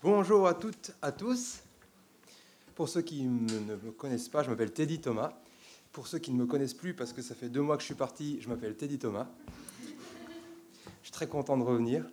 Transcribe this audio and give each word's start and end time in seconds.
Bonjour 0.00 0.46
à 0.46 0.54
toutes, 0.54 0.92
à 1.02 1.10
tous. 1.10 1.58
Pour 2.76 2.88
ceux 2.88 3.02
qui 3.02 3.24
ne 3.24 3.74
me 3.74 3.90
connaissent 3.90 4.28
pas, 4.28 4.44
je 4.44 4.48
m'appelle 4.48 4.72
Teddy 4.72 5.00
Thomas. 5.00 5.32
Pour 5.90 6.06
ceux 6.06 6.20
qui 6.20 6.30
ne 6.30 6.38
me 6.38 6.46
connaissent 6.46 6.72
plus, 6.72 6.94
parce 6.94 7.12
que 7.12 7.20
ça 7.20 7.34
fait 7.34 7.48
deux 7.48 7.62
mois 7.62 7.76
que 7.76 7.80
je 7.80 7.86
suis 7.86 7.96
parti, 7.96 8.40
je 8.40 8.48
m'appelle 8.48 8.76
Teddy 8.76 9.00
Thomas. 9.00 9.26
Je 11.02 11.02
suis 11.02 11.10
très 11.10 11.26
content 11.26 11.58
de 11.58 11.64
revenir. 11.64 12.08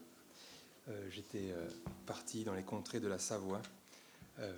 Euh, 0.90 1.08
j'étais 1.12 1.52
euh, 1.52 1.70
parti 2.08 2.44
dans 2.44 2.56
les 2.56 2.64
contrées 2.64 3.00
de 3.00 3.08
la 3.08 3.20
Savoie, 3.20 3.62
euh, 4.40 4.52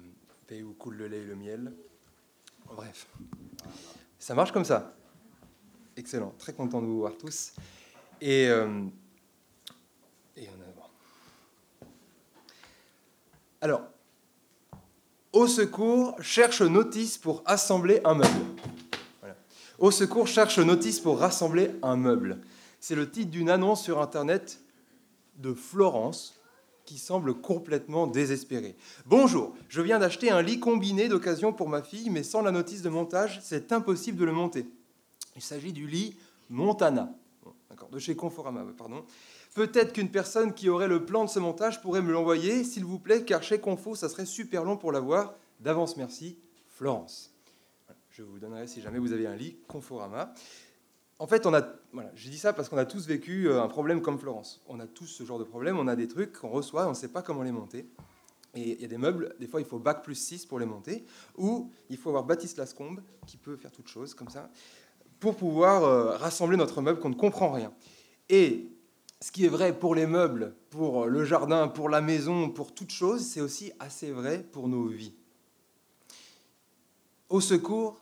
pays 0.47 0.63
où 0.63 0.71
coule 0.71 0.95
le 0.95 1.09
lait 1.09 1.19
et 1.19 1.25
le 1.25 1.35
miel. 1.35 1.73
Bref, 2.67 3.07
ça 4.19 4.35
marche 4.35 4.53
comme 4.53 4.63
ça. 4.63 4.95
Excellent, 5.97 6.33
très 6.39 6.53
content 6.53 6.81
de 6.81 6.87
vous 6.87 6.99
voir 6.99 7.17
tous. 7.17 7.51
Et, 8.21 8.43
et 8.43 8.49
on 8.49 8.89
a 10.61 10.67
alors, 13.61 13.81
au 15.33 15.47
secours, 15.47 16.15
cherche 16.21 16.61
notice 16.61 17.17
pour 17.17 17.43
assembler 17.45 18.01
un 18.03 18.15
meuble. 18.15 18.45
Au 19.79 19.91
secours, 19.91 20.27
cherche 20.27 20.57
notice 20.59 20.99
pour 20.99 21.19
rassembler 21.19 21.71
un 21.83 21.95
meuble. 21.95 22.39
C'est 22.79 22.95
le 22.95 23.09
titre 23.09 23.31
d'une 23.31 23.49
annonce 23.49 23.83
sur 23.83 24.01
Internet 24.01 24.59
de 25.37 25.53
Florence 25.53 26.35
qui 26.85 26.97
semble 26.97 27.35
complètement 27.35 28.07
désespérée. 28.07 28.75
Bonjour, 29.05 29.53
je 29.67 29.81
viens 29.81 29.99
d'acheter 29.99 30.31
un 30.31 30.41
lit 30.41 30.59
combiné 30.59 31.09
d'occasion 31.09 31.51
pour 31.51 31.67
ma 31.67 31.83
fille, 31.83 32.09
mais 32.09 32.23
sans 32.23 32.41
la 32.41 32.51
notice 32.51 32.81
de 32.81 32.89
montage, 32.89 33.39
c'est 33.43 33.71
impossible 33.71 34.17
de 34.17 34.25
le 34.25 34.31
monter. 34.31 34.65
Il 35.35 35.41
s'agit 35.41 35.73
du 35.73 35.85
lit 35.85 36.15
Montana, 36.49 37.13
de 37.91 37.99
chez 37.99 38.15
Conforama, 38.15 38.65
pardon. 38.77 39.03
Peut-être 39.57 39.91
qu'une 39.91 40.11
personne 40.11 40.53
qui 40.53 40.69
aurait 40.69 40.87
le 40.87 41.03
plan 41.03 41.25
de 41.25 41.31
ce 41.31 41.39
montage 41.39 41.81
pourrait 41.81 42.03
me 42.03 42.11
l'envoyer, 42.11 42.63
s'il 42.63 42.85
vous 42.85 42.99
plaît, 42.99 43.23
car 43.23 43.41
chez 43.41 43.59
Confo, 43.59 43.95
ça 43.95 44.07
serait 44.07 44.27
super 44.27 44.63
long 44.63 44.77
pour 44.77 44.91
l'avoir. 44.91 45.33
D'avance, 45.59 45.97
merci, 45.97 46.37
Florence. 46.67 47.33
Je 48.11 48.21
vous 48.21 48.37
donnerai 48.37 48.67
si 48.67 48.81
jamais 48.81 48.99
vous 48.99 49.13
avez 49.13 49.25
un 49.25 49.35
lit 49.35 49.57
Conforama. 49.67 50.31
En 51.17 51.25
fait, 51.25 51.47
on 51.47 51.55
a, 51.55 51.63
je 52.13 52.29
dis 52.29 52.37
ça 52.37 52.53
parce 52.53 52.69
qu'on 52.69 52.77
a 52.77 52.85
tous 52.85 53.07
vécu 53.07 53.49
euh, 53.49 53.63
un 53.63 53.67
problème 53.67 54.03
comme 54.03 54.19
Florence. 54.19 54.61
On 54.67 54.79
a 54.79 54.85
tous 54.85 55.07
ce 55.07 55.23
genre 55.23 55.39
de 55.39 55.43
problème. 55.43 55.79
On 55.79 55.87
a 55.87 55.95
des 55.95 56.07
trucs 56.07 56.33
qu'on 56.33 56.49
reçoit, 56.49 56.85
on 56.85 56.91
ne 56.91 56.95
sait 56.95 57.07
pas 57.07 57.23
comment 57.23 57.41
les 57.41 57.51
monter. 57.51 57.89
Et 58.53 58.73
il 58.73 58.81
y 58.83 58.85
a 58.85 58.87
des 58.87 58.99
meubles, 58.99 59.35
des 59.39 59.47
fois 59.47 59.59
il 59.59 59.65
faut 59.65 59.79
bac 59.79 60.03
plus 60.03 60.13
6 60.13 60.45
pour 60.45 60.59
les 60.59 60.67
monter, 60.67 61.03
ou 61.35 61.71
il 61.89 61.97
faut 61.97 62.09
avoir 62.09 62.25
Baptiste 62.25 62.59
Lascombe 62.59 63.01
qui 63.25 63.37
peut 63.37 63.55
faire 63.55 63.71
toute 63.71 63.87
chose 63.87 64.13
comme 64.13 64.29
ça, 64.29 64.51
pour 65.19 65.35
pouvoir 65.35 65.83
euh, 65.83 66.15
rassembler 66.15 66.57
notre 66.57 66.79
meuble 66.83 66.99
qu'on 66.99 67.09
ne 67.09 67.15
comprend 67.15 67.51
rien. 67.51 67.73
Et 68.29 68.76
ce 69.19 69.31
qui 69.31 69.45
est 69.45 69.49
vrai 69.49 69.77
pour 69.77 69.95
les 69.95 70.05
meubles, 70.05 70.55
pour 70.69 71.07
le 71.07 71.25
jardin, 71.25 71.67
pour 71.67 71.89
la 71.89 72.01
maison, 72.01 72.49
pour 72.49 72.73
toute 72.73 72.91
chose, 72.91 73.25
c'est 73.25 73.41
aussi 73.41 73.71
assez 73.79 74.11
vrai 74.11 74.43
pour 74.43 74.67
nos 74.67 74.87
vies. 74.87 75.13
Au 77.29 77.41
secours, 77.41 77.99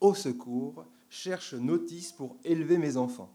au 0.00 0.14
secours, 0.14 0.84
cherche 1.08 1.54
notice 1.54 2.12
pour 2.12 2.36
élever 2.44 2.78
mes 2.78 2.96
enfants. 2.96 3.34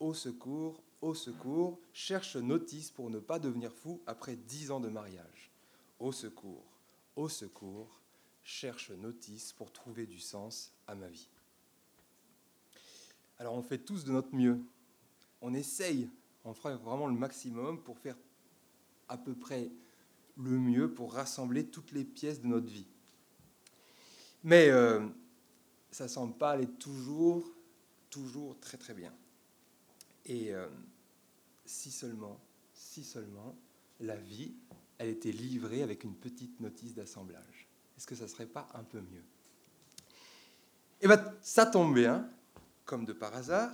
Au 0.00 0.12
secours, 0.12 0.82
au 1.00 1.14
secours, 1.14 1.78
cherche 1.92 2.36
notice 2.36 2.90
pour 2.90 3.10
ne 3.10 3.20
pas 3.20 3.38
devenir 3.38 3.72
fou 3.72 4.00
après 4.06 4.36
dix 4.36 4.70
ans 4.70 4.80
de 4.80 4.88
mariage. 4.88 5.52
Au 6.00 6.12
secours, 6.12 6.64
au 7.16 7.28
secours, 7.28 8.00
cherche 8.42 8.90
notice 8.90 9.52
pour 9.52 9.72
trouver 9.72 10.06
du 10.06 10.18
sens 10.18 10.72
à 10.86 10.94
ma 10.94 11.08
vie. 11.08 11.28
Alors 13.38 13.54
on 13.54 13.62
fait 13.62 13.78
tous 13.78 14.04
de 14.04 14.12
notre 14.12 14.34
mieux. 14.34 14.60
On 15.40 15.54
essaye 15.54 16.10
on 16.44 16.54
fera 16.54 16.76
vraiment 16.76 17.06
le 17.06 17.14
maximum 17.14 17.82
pour 17.82 17.98
faire 17.98 18.16
à 19.08 19.16
peu 19.16 19.34
près 19.34 19.70
le 20.36 20.58
mieux 20.58 20.92
pour 20.92 21.14
rassembler 21.14 21.66
toutes 21.66 21.92
les 21.92 22.04
pièces 22.04 22.40
de 22.40 22.46
notre 22.46 22.66
vie. 22.66 22.86
Mais 24.42 24.68
euh, 24.68 25.06
ça 25.90 26.04
ne 26.04 26.08
semble 26.08 26.36
pas 26.36 26.50
aller 26.50 26.66
toujours, 26.66 27.50
toujours 28.10 28.58
très 28.60 28.76
très 28.76 28.94
bien. 28.94 29.12
Et 30.26 30.52
euh, 30.52 30.68
si 31.64 31.90
seulement, 31.90 32.40
si 32.72 33.04
seulement, 33.04 33.56
la 34.00 34.16
vie, 34.16 34.54
elle 34.98 35.08
était 35.08 35.32
livrée 35.32 35.82
avec 35.82 36.04
une 36.04 36.14
petite 36.14 36.60
notice 36.60 36.94
d'assemblage. 36.94 37.68
Est-ce 37.96 38.06
que 38.06 38.14
ça 38.14 38.24
ne 38.24 38.28
serait 38.28 38.46
pas 38.46 38.68
un 38.74 38.82
peu 38.82 39.00
mieux? 39.00 39.24
Eh 41.00 41.06
bien, 41.06 41.22
ça 41.42 41.66
tombe 41.66 41.94
bien, 41.94 42.30
comme 42.84 43.04
de 43.04 43.12
par 43.12 43.34
hasard, 43.34 43.72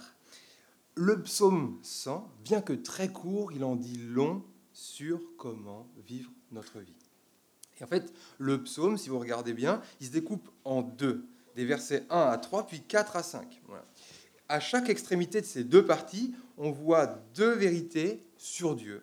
le 0.94 1.22
psaume 1.22 1.78
100, 1.82 2.30
bien 2.44 2.60
que 2.60 2.72
très 2.72 3.10
court, 3.10 3.52
il 3.52 3.64
en 3.64 3.76
dit 3.76 3.96
long 3.96 4.44
sur 4.72 5.20
comment 5.36 5.88
vivre 6.06 6.30
notre 6.52 6.80
vie. 6.80 6.94
Et 7.80 7.84
en 7.84 7.86
fait, 7.86 8.12
le 8.38 8.62
psaume, 8.62 8.98
si 8.98 9.08
vous 9.08 9.18
regardez 9.18 9.54
bien, 9.54 9.80
il 10.00 10.06
se 10.06 10.12
découpe 10.12 10.48
en 10.64 10.82
deux, 10.82 11.24
des 11.56 11.64
versets 11.64 12.04
1 12.10 12.20
à 12.20 12.38
3, 12.38 12.66
puis 12.66 12.82
4 12.82 13.16
à 13.16 13.22
5. 13.22 13.60
À 14.48 14.60
chaque 14.60 14.88
extrémité 14.88 15.40
de 15.40 15.46
ces 15.46 15.64
deux 15.64 15.84
parties, 15.84 16.34
on 16.58 16.70
voit 16.70 17.06
deux 17.34 17.52
vérités 17.52 18.22
sur 18.36 18.74
Dieu, 18.74 19.02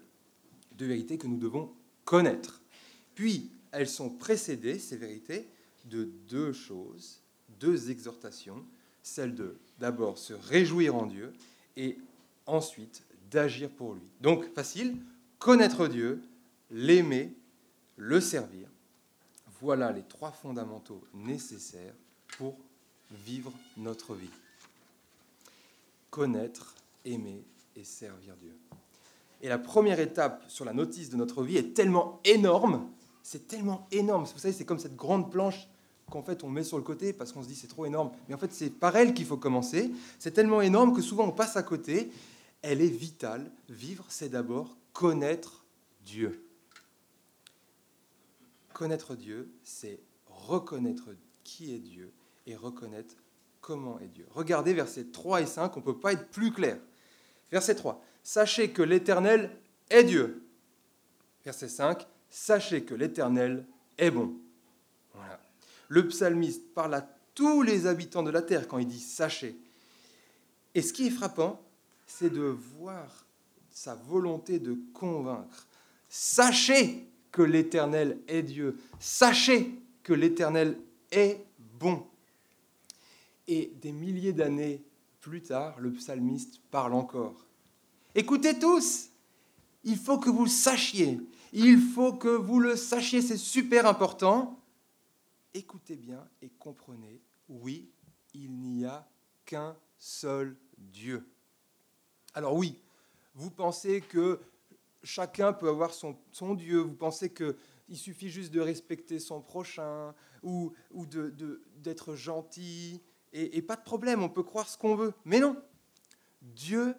deux 0.74 0.88
vérités 0.88 1.18
que 1.18 1.28
nous 1.28 1.38
devons 1.38 1.74
connaître. 2.06 2.62
Puis, 3.16 3.52
elles 3.72 3.90
sont 3.90 4.10
précédées, 4.10 4.78
ces 4.78 4.98
vérités, 4.98 5.50
de 5.86 6.04
deux 6.28 6.54
choses, 6.54 7.22
deux 7.60 7.90
exhortations, 7.90 8.64
celle 9.02 9.36
de 9.36 9.58
d'abord 9.80 10.18
se 10.18 10.34
réjouir 10.34 10.96
en 10.96 11.06
Dieu 11.06 11.34
et 11.78 11.98
ensuite 12.46 13.04
d'agir 13.32 13.70
pour 13.70 13.94
lui. 13.94 14.02
Donc, 14.20 14.54
facile, 14.54 14.98
connaître 15.40 15.88
Dieu, 15.88 16.22
l'aimer, 16.72 17.34
le 17.96 18.20
servir. 18.20 18.68
Voilà 19.62 19.92
les 19.92 20.04
trois 20.04 20.32
fondamentaux 20.32 21.02
nécessaires 21.14 21.94
pour 22.38 22.58
vivre 23.12 23.54
notre 23.78 24.14
vie. 24.14 24.30
Connaître, 26.10 26.76
aimer 27.06 27.44
et 27.76 27.84
servir 27.84 28.36
Dieu. 28.36 28.56
Et 29.42 29.50
la 29.50 29.58
première 29.60 30.00
étape 30.00 30.44
sur 30.48 30.66
la 30.66 30.74
notice 30.74 31.10
de 31.10 31.16
notre 31.16 31.44
vie 31.44 31.58
est 31.58 31.74
tellement 31.74 32.20
énorme, 32.26 32.90
c'est 33.22 33.48
tellement 33.48 33.88
énorme. 33.92 34.24
Vous 34.24 34.40
savez, 34.40 34.54
c'est 34.54 34.66
comme 34.66 34.80
cette 34.80 34.96
grande 34.96 35.32
planche 35.32 35.68
qu'en 36.10 36.24
fait 36.24 36.44
on 36.44 36.50
met 36.50 36.64
sur 36.64 36.78
le 36.78 36.84
côté 36.84 37.14
parce 37.14 37.32
qu'on 37.32 37.44
se 37.44 37.48
dit 37.48 37.56
c'est 37.56 37.68
trop 37.68 37.86
énorme. 37.86 38.12
Mais 38.28 38.36
en 38.36 38.38
fait 38.38 38.54
c'est 38.54 38.70
par 38.70 38.96
elle 38.96 39.14
qu'il 39.14 39.26
faut 39.26 39.38
commencer. 39.38 39.92
C'est 40.20 40.32
tellement 40.32 40.62
énorme 40.62 40.96
que 40.96 41.02
souvent 41.02 41.28
on 41.28 41.32
passe 41.32 41.58
à 41.58 41.64
côté. 41.64 42.12
Elle 42.62 42.82
est 42.82 42.88
vitale. 42.88 43.52
Vivre, 43.70 44.06
c'est 44.10 44.30
d'abord 44.30 44.78
connaître 44.94 45.66
Dieu. 46.06 46.44
Connaître 48.74 49.16
Dieu, 49.16 49.52
c'est 49.64 50.00
reconnaître 50.28 51.10
qui 51.44 51.74
est 51.74 51.80
Dieu 51.80 52.12
et 52.46 52.56
reconnaître 52.56 53.16
comment 53.62 54.00
est 54.00 54.08
Dieu. 54.08 54.26
Regardez 54.32 54.74
versets 54.74 55.06
3 55.06 55.42
et 55.42 55.46
5, 55.46 55.76
on 55.76 55.80
ne 55.80 55.86
peut 55.86 56.00
pas 56.00 56.14
être 56.14 56.30
plus 56.30 56.52
clair. 56.52 56.80
Verset 57.52 57.76
3, 57.76 58.02
sachez 58.24 58.72
que 58.72 58.82
l'Éternel 58.82 59.58
est 59.90 60.04
Dieu. 60.04 60.48
Verset 61.44 61.70
5, 61.70 62.08
sachez 62.30 62.84
que 62.84 62.94
l'Éternel 62.94 63.66
est 63.98 64.12
bon. 64.12 64.36
Le 65.88 66.08
psalmiste 66.08 66.74
parle 66.74 66.96
à 66.96 67.10
tous 67.34 67.62
les 67.62 67.86
habitants 67.86 68.24
de 68.24 68.32
la 68.32 68.42
terre 68.42 68.68
quand 68.68 68.78
il 68.78 68.88
dit 68.88 69.00
sachez. 69.00 69.56
Et 70.76 70.82
ce 70.82 70.94
qui 70.94 71.08
est 71.08 71.12
frappant, 71.12 71.62
c'est 72.06 72.30
de 72.30 72.42
voir 72.42 73.26
sa 73.70 73.96
volonté 73.96 74.60
de 74.60 74.78
convaincre. 74.94 75.68
Sachez 76.10 77.08
que 77.32 77.42
l'Éternel 77.42 78.20
est 78.28 78.44
Dieu. 78.44 78.78
Sachez 79.00 79.72
que 80.04 80.14
l'Éternel 80.14 80.80
est 81.12 81.46
bon. 81.80 82.06
Et 83.48 83.72
des 83.82 83.92
milliers 83.92 84.34
d'années 84.34 84.82
plus 85.22 85.42
tard, 85.42 85.80
le 85.80 85.92
psalmiste 85.92 86.60
parle 86.72 86.94
encore. 86.94 87.46
Écoutez 88.16 88.58
tous, 88.58 89.10
il 89.84 89.98
faut 89.98 90.18
que 90.18 90.30
vous 90.30 90.46
le 90.46 90.50
sachiez. 90.50 91.20
Il 91.54 91.80
faut 91.80 92.14
que 92.14 92.30
vous 92.30 92.60
le 92.60 92.76
sachiez, 92.76 93.22
c'est 93.22 93.38
super 93.38 93.86
important 93.86 94.57
écoutez 95.54 95.96
bien 95.96 96.28
et 96.42 96.50
comprenez, 96.50 97.22
oui, 97.50 97.90
il 98.34 98.52
n'y 98.60 98.86
a 98.86 99.08
qu'un 99.46 99.76
seul 99.98 100.56
Dieu. 100.78 101.28
Alors 102.34 102.56
oui, 102.56 102.80
vous 103.36 103.50
pensez 103.50 104.02
que 104.02 104.40
chacun 105.04 105.54
peut 105.54 105.70
avoir 105.70 105.94
son, 105.94 106.16
Dieu, 106.56 106.80
vous 106.80 106.96
pensez 106.96 107.34
qu'il 107.34 107.98
suffit 107.98 108.30
juste 108.30 108.52
de 108.52 108.60
respecter 108.60 109.20
son 109.20 109.42
prochain 109.42 110.14
ou, 110.44 110.74
d'être 111.78 112.16
gentil, 112.16 113.02
et, 113.34 113.58
et 113.58 113.62
pas 113.62 113.76
de 113.76 113.84
problème, 113.84 114.24
on 114.24 114.30
peut 114.30 114.44
croire 114.44 114.70
ce 114.70 114.78
qu'on 114.78 114.96
veut. 114.96 115.14
Mais 115.26 115.40
non, 115.40 115.62
Dieu 116.42 116.96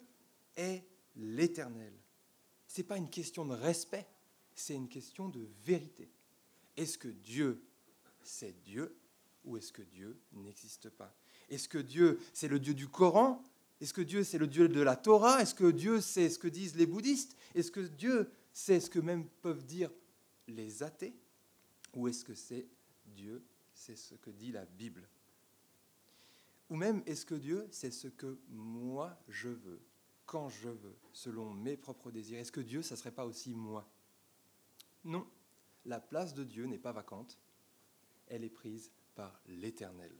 est 0.56 0.84
l'éternel. 1.16 1.92
Ce 2.66 2.80
n'est 2.80 2.86
pas 2.86 2.98
une 2.98 3.10
question 3.10 3.44
de 3.44 3.54
respect, 3.54 4.06
c'est 4.54 4.74
une 4.74 4.88
question 4.88 5.28
de 5.28 5.48
vérité. 5.64 6.10
Est-ce 6.76 6.98
que 6.98 7.08
Dieu 7.08 7.62
c'est 8.28 8.60
Dieu 8.62 8.96
ou 9.44 9.56
est-ce 9.56 9.72
que 9.72 9.82
Dieu 9.82 10.20
n'existe 10.32 10.90
pas? 10.90 11.14
Est-ce 11.48 11.68
que 11.68 11.78
Dieu, 11.78 12.20
c'est 12.32 12.48
le 12.48 12.58
Dieu 12.58 12.74
du 12.74 12.88
Coran? 12.88 13.42
Est-ce 13.80 13.94
que 13.94 14.02
Dieu, 14.02 14.24
c'est 14.24 14.38
le 14.38 14.46
Dieu 14.46 14.68
de 14.68 14.80
la 14.80 14.96
Torah? 14.96 15.40
Est-ce 15.40 15.54
que 15.54 15.70
Dieu, 15.70 16.00
c'est 16.00 16.28
ce 16.28 16.38
que 16.38 16.48
disent 16.48 16.76
les 16.76 16.86
bouddhistes? 16.86 17.36
Est-ce 17.54 17.70
que 17.70 17.80
Dieu, 17.80 18.30
c'est 18.52 18.80
ce 18.80 18.90
que 18.90 18.98
même 18.98 19.26
peuvent 19.40 19.64
dire 19.64 19.90
les 20.46 20.82
athées? 20.82 21.14
Ou 21.94 22.08
est-ce 22.08 22.24
que 22.24 22.34
c'est 22.34 22.66
Dieu 23.06 23.42
C'est 23.72 23.96
ce 23.96 24.14
que 24.16 24.30
dit 24.30 24.52
la 24.52 24.66
Bible? 24.66 25.08
Ou 26.68 26.76
même 26.76 27.02
est-ce 27.06 27.24
que 27.24 27.34
Dieu, 27.34 27.66
c'est 27.70 27.92
ce 27.92 28.08
que 28.08 28.38
moi 28.50 29.18
je 29.28 29.48
veux, 29.48 29.80
quand 30.26 30.50
je 30.50 30.68
veux, 30.68 30.96
selon 31.12 31.54
mes 31.54 31.76
propres 31.76 32.10
désirs? 32.10 32.38
Est-ce 32.38 32.52
que 32.52 32.60
Dieu, 32.60 32.82
ça 32.82 32.94
ne 32.94 32.98
serait 32.98 33.12
pas 33.12 33.24
aussi 33.24 33.54
moi? 33.54 33.88
Non, 35.04 35.26
la 35.86 36.00
place 36.00 36.34
de 36.34 36.44
Dieu 36.44 36.66
n'est 36.66 36.76
pas 36.76 36.92
vacante, 36.92 37.38
elle 38.28 38.44
est 38.44 38.50
prise 38.50 38.90
par 39.14 39.40
l'Éternel. 39.46 40.12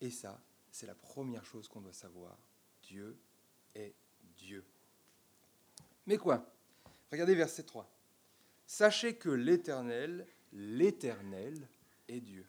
Et 0.00 0.10
ça, 0.10 0.40
c'est 0.70 0.86
la 0.86 0.94
première 0.94 1.44
chose 1.44 1.68
qu'on 1.68 1.80
doit 1.80 1.92
savoir. 1.92 2.38
Dieu 2.82 3.18
est 3.74 3.94
Dieu. 4.36 4.64
Mais 6.06 6.16
quoi? 6.16 6.44
Regardez 7.10 7.34
verset 7.34 7.64
3. 7.64 7.90
Sachez 8.66 9.16
que 9.16 9.30
l'Éternel, 9.30 10.26
l'Éternel 10.52 11.68
est 12.06 12.20
Dieu. 12.20 12.46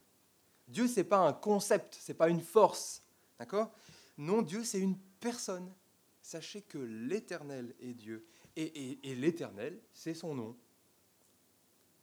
Dieu, 0.68 0.88
ce 0.88 1.00
n'est 1.00 1.06
pas 1.06 1.20
un 1.20 1.34
concept, 1.34 1.96
ce 1.96 2.12
n'est 2.12 2.18
pas 2.18 2.30
une 2.30 2.42
force. 2.42 3.02
D'accord? 3.40 3.74
Non, 4.18 4.42
Dieu, 4.42 4.64
c'est 4.64 4.80
une 4.80 4.98
personne. 5.20 5.74
Sachez 6.22 6.62
que 6.62 6.78
l'Éternel 6.78 7.74
est 7.80 7.94
Dieu. 7.94 8.26
Et, 8.56 9.16
l'Éternel, 9.16 9.80
c'est 9.94 10.14
son 10.14 10.36
nom. 10.36 10.58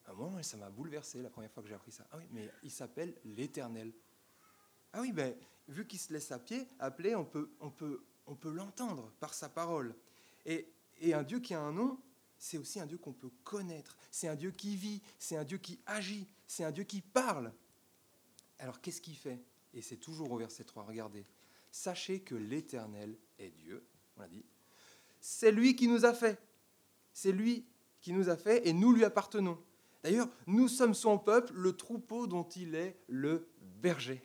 À 0.07 0.13
moi, 0.13 0.43
ça 0.43 0.57
m'a 0.57 0.71
bouleversé 0.71 1.21
la 1.21 1.31
première 1.31 1.51
fois 1.51 1.63
que 1.63 1.69
j'ai 1.69 1.75
appris 1.75 1.93
ça. 1.93 2.07
Ah 2.13 2.17
oui, 2.19 2.25
mais 2.31 2.49
il 2.63 2.71
s'appelle 2.71 3.15
l'Éternel. 3.25 3.93
Ah 4.93 5.01
oui, 5.01 5.13
ben, 5.13 5.35
vu 5.69 5.87
qu'il 5.87 5.99
se 5.99 6.13
laisse 6.13 6.31
à 6.31 6.39
pied, 6.39 6.69
appeler, 6.79 7.15
on 7.15 7.25
peut, 7.25 7.51
on 7.61 7.71
peut, 7.71 8.05
on 8.27 8.37
peut 8.37 8.53
l'entendre 8.53 9.13
par 9.19 9.35
sa 9.35 9.49
parole. 9.49 9.95
Et, 10.45 10.69
et 10.99 11.13
un 11.13 11.25
Dieu 11.25 11.41
qui 11.41 11.55
a 11.55 11.61
un 11.61 11.73
nom, 11.73 12.01
c'est 12.39 12.59
aussi 12.59 12.79
un 12.79 12.87
Dieu 12.87 12.99
qu'on 12.99 13.13
peut 13.13 13.31
connaître. 13.43 13.97
C'est 14.11 14.29
un 14.29 14.37
Dieu 14.37 14.53
qui 14.53 14.77
vit, 14.77 15.03
c'est 15.19 15.37
un 15.37 15.45
Dieu 15.45 15.59
qui 15.59 15.81
agit, 15.87 16.29
c'est 16.47 16.65
un 16.65 16.71
Dieu 16.71 16.85
qui 16.85 17.01
parle. 17.01 17.53
Alors 18.59 18.81
qu'est-ce 18.81 19.01
qu'il 19.01 19.17
fait? 19.17 19.43
Et 19.75 19.83
c'est 19.83 19.97
toujours 19.97 20.31
au 20.31 20.39
verset 20.39 20.65
3, 20.65 20.85
regardez. 20.85 21.27
Sachez 21.71 22.21
que 22.21 22.35
l'Éternel 22.35 23.19
est 23.39 23.51
Dieu, 23.51 23.85
on 24.17 24.21
l'a 24.21 24.29
dit. 24.29 24.45
C'est 25.21 25.53
lui 25.53 25.75
qui 25.75 25.89
nous 25.89 26.05
a 26.05 26.15
fait. 26.15 26.39
C'est 27.13 27.33
lui 27.33 27.67
qui 28.01 28.13
nous 28.13 28.29
a 28.29 28.37
fait 28.37 28.67
et 28.67 28.73
nous 28.73 28.93
lui 28.93 29.05
appartenons. 29.05 29.63
D'ailleurs, 30.07 30.29
nous 30.47 30.69
sommes 30.69 30.95
son 30.95 31.19
peuple, 31.19 31.53
le 31.55 31.73
troupeau 31.73 32.29
dont 32.29 32.45
il 32.45 32.77
est 32.77 32.97
le 33.09 33.49
berger. 33.83 34.23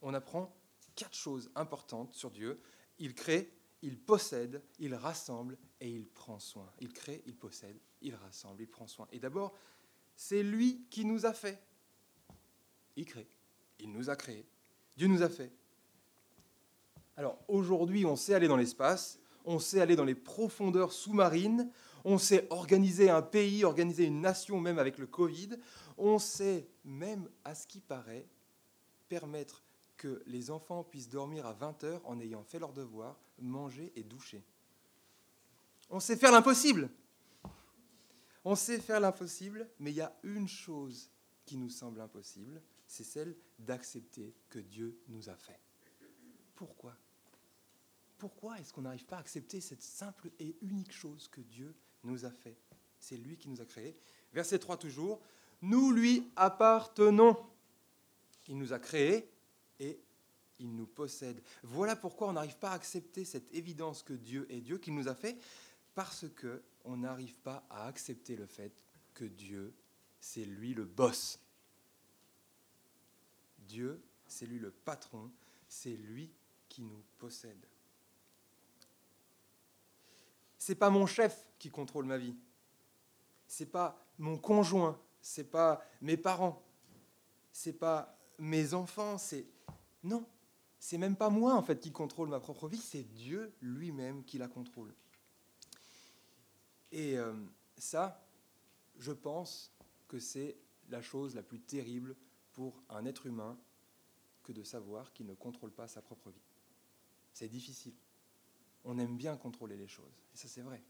On 0.00 0.14
apprend 0.14 0.54
quatre 0.94 1.16
choses 1.16 1.50
importantes 1.56 2.14
sur 2.14 2.30
Dieu. 2.30 2.60
Il 3.00 3.14
crée, 3.14 3.52
il 3.82 3.98
possède, 3.98 4.62
il 4.78 4.94
rassemble 4.94 5.58
et 5.80 5.90
il 5.90 6.06
prend 6.06 6.38
soin. 6.38 6.72
Il 6.78 6.92
crée, 6.92 7.20
il 7.26 7.34
possède, 7.34 7.80
il 8.00 8.14
rassemble, 8.14 8.62
il 8.62 8.68
prend 8.68 8.86
soin. 8.86 9.08
Et 9.10 9.18
d'abord, 9.18 9.56
c'est 10.14 10.44
lui 10.44 10.86
qui 10.88 11.04
nous 11.04 11.26
a 11.26 11.32
fait. 11.32 11.60
Il 12.94 13.06
crée, 13.06 13.26
il 13.80 13.90
nous 13.90 14.08
a 14.08 14.14
créés. 14.14 14.46
Dieu 14.96 15.08
nous 15.08 15.22
a 15.24 15.28
fait. 15.28 15.50
Alors 17.16 17.40
aujourd'hui, 17.48 18.04
on 18.04 18.14
sait 18.14 18.34
aller 18.34 18.46
dans 18.46 18.56
l'espace, 18.56 19.18
on 19.44 19.58
sait 19.58 19.80
aller 19.80 19.96
dans 19.96 20.04
les 20.04 20.14
profondeurs 20.14 20.92
sous-marines, 20.92 21.72
on 22.08 22.18
sait 22.18 22.46
organiser 22.50 23.10
un 23.10 23.20
pays, 23.20 23.64
organiser 23.64 24.04
une 24.04 24.20
nation 24.20 24.60
même 24.60 24.78
avec 24.78 24.96
le 24.96 25.08
Covid, 25.08 25.50
on 25.98 26.20
sait 26.20 26.68
même, 26.84 27.28
à 27.44 27.56
ce 27.56 27.66
qui 27.66 27.80
paraît, 27.80 28.28
permettre 29.08 29.64
que 29.96 30.22
les 30.26 30.52
enfants 30.52 30.84
puissent 30.84 31.08
dormir 31.08 31.46
à 31.46 31.52
20 31.52 31.82
heures 31.82 32.02
en 32.04 32.20
ayant 32.20 32.44
fait 32.44 32.60
leur 32.60 32.72
devoir, 32.72 33.18
manger 33.40 33.92
et 33.96 34.04
doucher. 34.04 34.44
On 35.90 35.98
sait 35.98 36.16
faire 36.16 36.30
l'impossible. 36.30 36.90
On 38.44 38.54
sait 38.54 38.78
faire 38.78 39.00
l'impossible, 39.00 39.68
mais 39.80 39.90
il 39.90 39.96
y 39.96 40.00
a 40.00 40.16
une 40.22 40.46
chose 40.46 41.10
qui 41.44 41.56
nous 41.56 41.70
semble 41.70 42.00
impossible, 42.00 42.62
c'est 42.86 43.02
celle 43.02 43.36
d'accepter 43.58 44.32
que 44.48 44.60
Dieu 44.60 45.00
nous 45.08 45.28
a 45.28 45.34
fait. 45.34 45.58
Pourquoi? 46.54 46.94
Pourquoi 48.16 48.60
est-ce 48.60 48.72
qu'on 48.72 48.82
n'arrive 48.82 49.06
pas 49.06 49.16
à 49.16 49.20
accepter 49.20 49.60
cette 49.60 49.82
simple 49.82 50.30
et 50.38 50.56
unique 50.62 50.92
chose 50.92 51.26
que 51.26 51.40
Dieu 51.40 51.74
nous 52.06 52.24
a 52.24 52.30
fait 52.30 52.56
C'est 52.98 53.16
lui 53.16 53.36
qui 53.36 53.48
nous 53.48 53.60
a 53.60 53.64
créés. 53.64 53.96
Verset 54.32 54.58
3 54.58 54.76
toujours, 54.76 55.20
nous 55.62 55.92
lui 55.92 56.30
appartenons. 56.36 57.36
Il 58.48 58.58
nous 58.58 58.72
a 58.72 58.78
créés 58.78 59.28
et 59.80 59.98
il 60.58 60.74
nous 60.74 60.86
possède. 60.86 61.42
Voilà 61.62 61.96
pourquoi 61.96 62.28
on 62.28 62.32
n'arrive 62.32 62.56
pas 62.58 62.70
à 62.70 62.74
accepter 62.74 63.24
cette 63.24 63.52
évidence 63.52 64.02
que 64.02 64.12
Dieu 64.12 64.46
est 64.50 64.60
Dieu, 64.60 64.78
qu'il 64.78 64.94
nous 64.94 65.08
a 65.08 65.14
fait, 65.14 65.36
parce 65.94 66.26
que 66.34 66.62
on 66.84 66.98
n'arrive 66.98 67.34
pas 67.38 67.66
à 67.68 67.86
accepter 67.86 68.36
le 68.36 68.46
fait 68.46 68.72
que 69.14 69.24
Dieu, 69.24 69.74
c'est 70.20 70.44
lui 70.44 70.74
le 70.74 70.84
boss. 70.84 71.40
Dieu, 73.58 74.00
c'est 74.26 74.46
lui 74.46 74.58
le 74.58 74.70
patron, 74.70 75.30
c'est 75.68 75.96
lui 75.96 76.30
qui 76.68 76.82
nous 76.82 77.02
possède. 77.18 77.66
C'est 80.66 80.74
pas 80.74 80.90
mon 80.90 81.06
chef 81.06 81.46
qui 81.60 81.70
contrôle 81.70 82.06
ma 82.06 82.18
vie. 82.18 82.34
C'est 83.46 83.70
pas 83.70 84.04
mon 84.18 84.36
conjoint, 84.36 85.00
c'est 85.20 85.48
pas 85.48 85.80
mes 86.00 86.16
parents, 86.16 86.60
c'est 87.52 87.74
pas 87.74 88.18
mes 88.40 88.74
enfants, 88.74 89.16
c'est 89.16 89.46
non, 90.02 90.26
c'est 90.80 90.98
même 90.98 91.14
pas 91.14 91.30
moi 91.30 91.54
en 91.54 91.62
fait 91.62 91.78
qui 91.78 91.92
contrôle 91.92 92.28
ma 92.28 92.40
propre 92.40 92.66
vie, 92.66 92.78
c'est 92.78 93.04
Dieu 93.04 93.54
lui-même 93.60 94.24
qui 94.24 94.38
la 94.38 94.48
contrôle. 94.48 94.92
Et 96.90 97.16
euh, 97.16 97.32
ça, 97.78 98.26
je 98.98 99.12
pense 99.12 99.72
que 100.08 100.18
c'est 100.18 100.58
la 100.88 101.00
chose 101.00 101.36
la 101.36 101.44
plus 101.44 101.60
terrible 101.60 102.16
pour 102.54 102.82
un 102.88 103.06
être 103.06 103.26
humain 103.26 103.56
que 104.42 104.50
de 104.50 104.64
savoir 104.64 105.12
qu'il 105.12 105.26
ne 105.26 105.34
contrôle 105.34 105.70
pas 105.70 105.86
sa 105.86 106.02
propre 106.02 106.30
vie. 106.30 106.42
C'est 107.32 107.46
difficile. 107.46 107.94
On 108.86 108.98
aime 108.98 109.16
bien 109.16 109.36
contrôler 109.36 109.76
les 109.76 109.88
choses. 109.88 110.22
Et 110.32 110.38
ça, 110.38 110.48
c'est 110.48 110.62
vrai. 110.62 110.82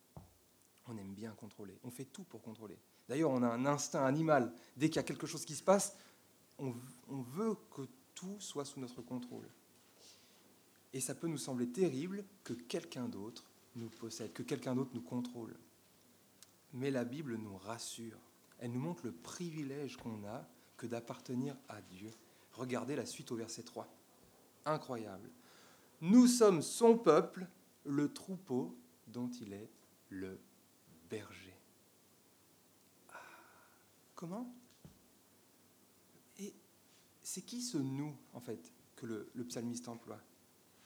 On 0.86 0.96
aime 0.96 1.14
bien 1.14 1.32
contrôler. 1.32 1.78
On 1.82 1.90
fait 1.90 2.04
tout 2.04 2.24
pour 2.24 2.42
contrôler. 2.42 2.78
D'ailleurs, 3.08 3.30
on 3.30 3.42
a 3.42 3.48
un 3.48 3.66
instinct 3.66 4.04
animal. 4.04 4.52
Dès 4.76 4.88
qu'il 4.88 4.96
y 4.96 5.00
a 5.00 5.04
quelque 5.04 5.26
chose 5.26 5.44
qui 5.44 5.54
se 5.54 5.62
passe, 5.62 5.96
on, 6.58 6.72
veut 7.08 7.56
que 7.74 7.82
tout 8.14 8.36
soit 8.38 8.64
sous 8.64 8.80
notre 8.80 9.02
contrôle. 9.02 9.48
Et 10.92 11.00
ça 11.00 11.14
peut 11.14 11.26
nous 11.26 11.38
sembler 11.38 11.68
terrible 11.68 12.24
que 12.44 12.52
quelqu'un 12.52 13.08
d'autre 13.08 13.44
nous 13.74 13.88
possède, 13.88 14.32
que 14.32 14.42
quelqu'un 14.42 14.74
d'autre 14.74 14.92
nous 14.94 15.02
contrôle. 15.02 15.56
Mais 16.72 16.90
la 16.90 17.04
Bible 17.04 17.36
nous 17.36 17.56
rassure. 17.56 18.18
Elle 18.58 18.72
nous 18.72 18.80
montre 18.80 19.04
le 19.04 19.12
privilège 19.12 19.96
qu'on 19.96 20.24
a 20.24 20.46
que 20.76 20.86
d'appartenir 20.86 21.56
à 21.68 21.80
Dieu. 21.82 22.10
Regardez 22.52 22.96
la 22.96 23.06
suite 23.06 23.32
au 23.32 23.36
verset 23.36 23.62
3. 23.62 23.86
Incroyable. 24.64 25.30
Nous 26.00 26.26
sommes 26.26 26.62
son 26.62 26.96
peuple, 26.96 27.46
le 27.86 28.12
troupeau 28.12 28.76
dont 29.06 29.30
il 29.40 29.52
est 29.52 29.70
le 30.10 30.38
berger. 31.08 31.56
Ah, 33.10 33.20
comment? 34.14 34.54
C'est 37.26 37.42
qui 37.42 37.60
ce 37.60 37.76
nous, 37.76 38.16
en 38.34 38.40
fait, 38.40 38.72
que 38.94 39.04
le, 39.04 39.44
psalmiste 39.48 39.88
emploie? 39.88 40.20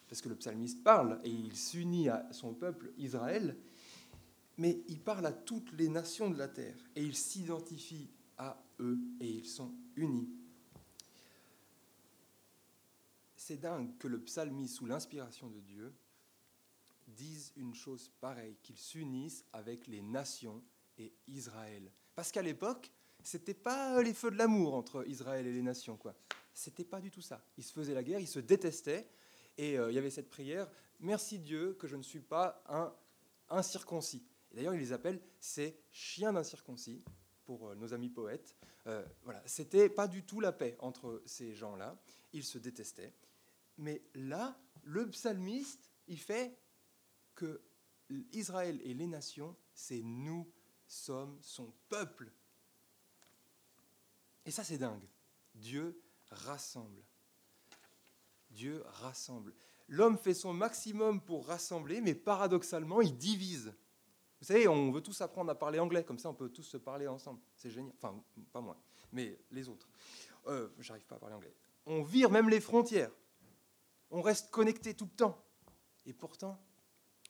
Parce 0.08 0.22
que 0.22 0.30
le 0.30 0.36
psalmiste 0.36 0.82
parle 0.82 1.20
et 1.22 1.30
il 1.30 1.54
s'unit 1.54 2.08
à 2.08 2.32
son 2.32 2.54
peuple 2.54 2.92
Israël, 2.96 3.58
mais 4.56 4.82
il 4.88 5.00
parle 5.00 5.26
à 5.26 5.32
toutes 5.32 5.70
les 5.72 5.90
nations 5.90 6.30
de 6.30 6.38
la 6.38 6.48
terre 6.48 6.78
et 6.96 7.04
il 7.04 7.14
s'identifie 7.14 8.08
à 8.38 8.58
eux 8.80 8.98
et 9.20 9.28
ils 9.28 9.46
sont 9.46 9.74
unis. 9.96 10.30
C'est 13.36 13.60
dingue 13.60 13.94
que 13.98 14.08
le 14.08 14.18
psalmiste, 14.18 14.76
sous 14.76 14.86
l'inspiration 14.86 15.50
de 15.50 15.60
Dieu, 15.60 15.92
dise 17.10 17.52
une 17.56 17.74
chose 17.74 18.10
pareille, 18.20 18.56
qu'ils 18.62 18.78
s'unissent 18.78 19.44
avec 19.52 19.86
les 19.86 20.02
nations 20.02 20.62
et 20.98 21.12
Israël. 21.26 21.90
Parce 22.14 22.32
qu'à 22.32 22.42
l'époque, 22.42 22.90
c'était 23.22 23.54
pas 23.54 24.02
les 24.02 24.14
feux 24.14 24.30
de 24.30 24.36
l'amour 24.36 24.74
entre 24.74 25.06
Israël 25.06 25.46
et 25.46 25.52
les 25.52 25.62
nations, 25.62 25.96
quoi. 25.96 26.14
C'était 26.52 26.84
pas 26.84 27.00
du 27.00 27.10
tout 27.10 27.22
ça. 27.22 27.44
Ils 27.56 27.64
se 27.64 27.72
faisaient 27.72 27.94
la 27.94 28.02
guerre, 28.02 28.20
ils 28.20 28.28
se 28.28 28.40
détestaient, 28.40 29.08
et 29.56 29.78
euh, 29.78 29.90
il 29.90 29.94
y 29.94 29.98
avait 29.98 30.10
cette 30.10 30.30
prière 30.30 30.70
Merci 31.00 31.38
Dieu 31.38 31.74
que 31.74 31.86
je 31.86 31.96
ne 31.96 32.02
suis 32.02 32.20
pas 32.20 32.62
un 32.68 32.94
incirconcis. 33.48 34.22
Et 34.52 34.56
d'ailleurs, 34.56 34.74
ils 34.74 34.80
les 34.80 34.92
appellent 34.92 35.20
ces 35.38 35.80
chiens 35.90 36.34
d'incirconcis 36.34 37.02
pour 37.44 37.68
euh, 37.68 37.74
nos 37.74 37.94
amis 37.94 38.10
poètes. 38.10 38.54
Euh, 38.86 39.02
voilà, 39.22 39.42
c'était 39.46 39.88
pas 39.88 40.06
du 40.08 40.22
tout 40.24 40.40
la 40.40 40.52
paix 40.52 40.76
entre 40.78 41.22
ces 41.24 41.54
gens-là. 41.54 41.98
Ils 42.34 42.44
se 42.44 42.58
détestaient. 42.58 43.14
Mais 43.78 44.02
là, 44.14 44.58
le 44.82 45.08
psalmiste, 45.08 45.90
il 46.06 46.18
fait 46.18 46.54
que 47.40 47.62
Israël 48.32 48.80
et 48.84 48.92
les 48.92 49.06
nations, 49.06 49.56
c'est 49.72 50.02
nous 50.02 50.46
sommes 50.86 51.38
son 51.40 51.72
peuple. 51.88 52.30
Et 54.44 54.50
ça, 54.50 54.62
c'est 54.62 54.76
dingue. 54.76 55.08
Dieu 55.54 56.02
rassemble. 56.30 57.02
Dieu 58.50 58.82
rassemble. 58.86 59.54
L'homme 59.88 60.18
fait 60.18 60.34
son 60.34 60.52
maximum 60.52 61.22
pour 61.22 61.46
rassembler, 61.46 62.02
mais 62.02 62.14
paradoxalement, 62.14 63.00
il 63.00 63.16
divise. 63.16 63.72
Vous 64.40 64.46
savez, 64.46 64.68
on 64.68 64.90
veut 64.90 65.00
tous 65.02 65.20
apprendre 65.22 65.50
à 65.50 65.58
parler 65.58 65.78
anglais, 65.78 66.04
comme 66.04 66.18
ça 66.18 66.28
on 66.28 66.34
peut 66.34 66.50
tous 66.50 66.62
se 66.62 66.76
parler 66.76 67.06
ensemble. 67.06 67.40
C'est 67.54 67.70
génial. 67.70 67.94
Enfin, 67.96 68.22
pas 68.52 68.60
moi, 68.60 68.76
mais 69.12 69.38
les 69.50 69.68
autres. 69.68 69.88
Euh, 70.46 70.68
J'arrive 70.78 71.06
pas 71.06 71.16
à 71.16 71.18
parler 71.18 71.36
anglais. 71.36 71.54
On 71.86 72.02
vire 72.02 72.30
même 72.30 72.48
les 72.48 72.60
frontières. 72.60 73.12
On 74.10 74.20
reste 74.20 74.50
connecté 74.50 74.94
tout 74.94 75.04
le 75.06 75.16
temps. 75.16 75.42
Et 76.06 76.12
pourtant, 76.12 76.60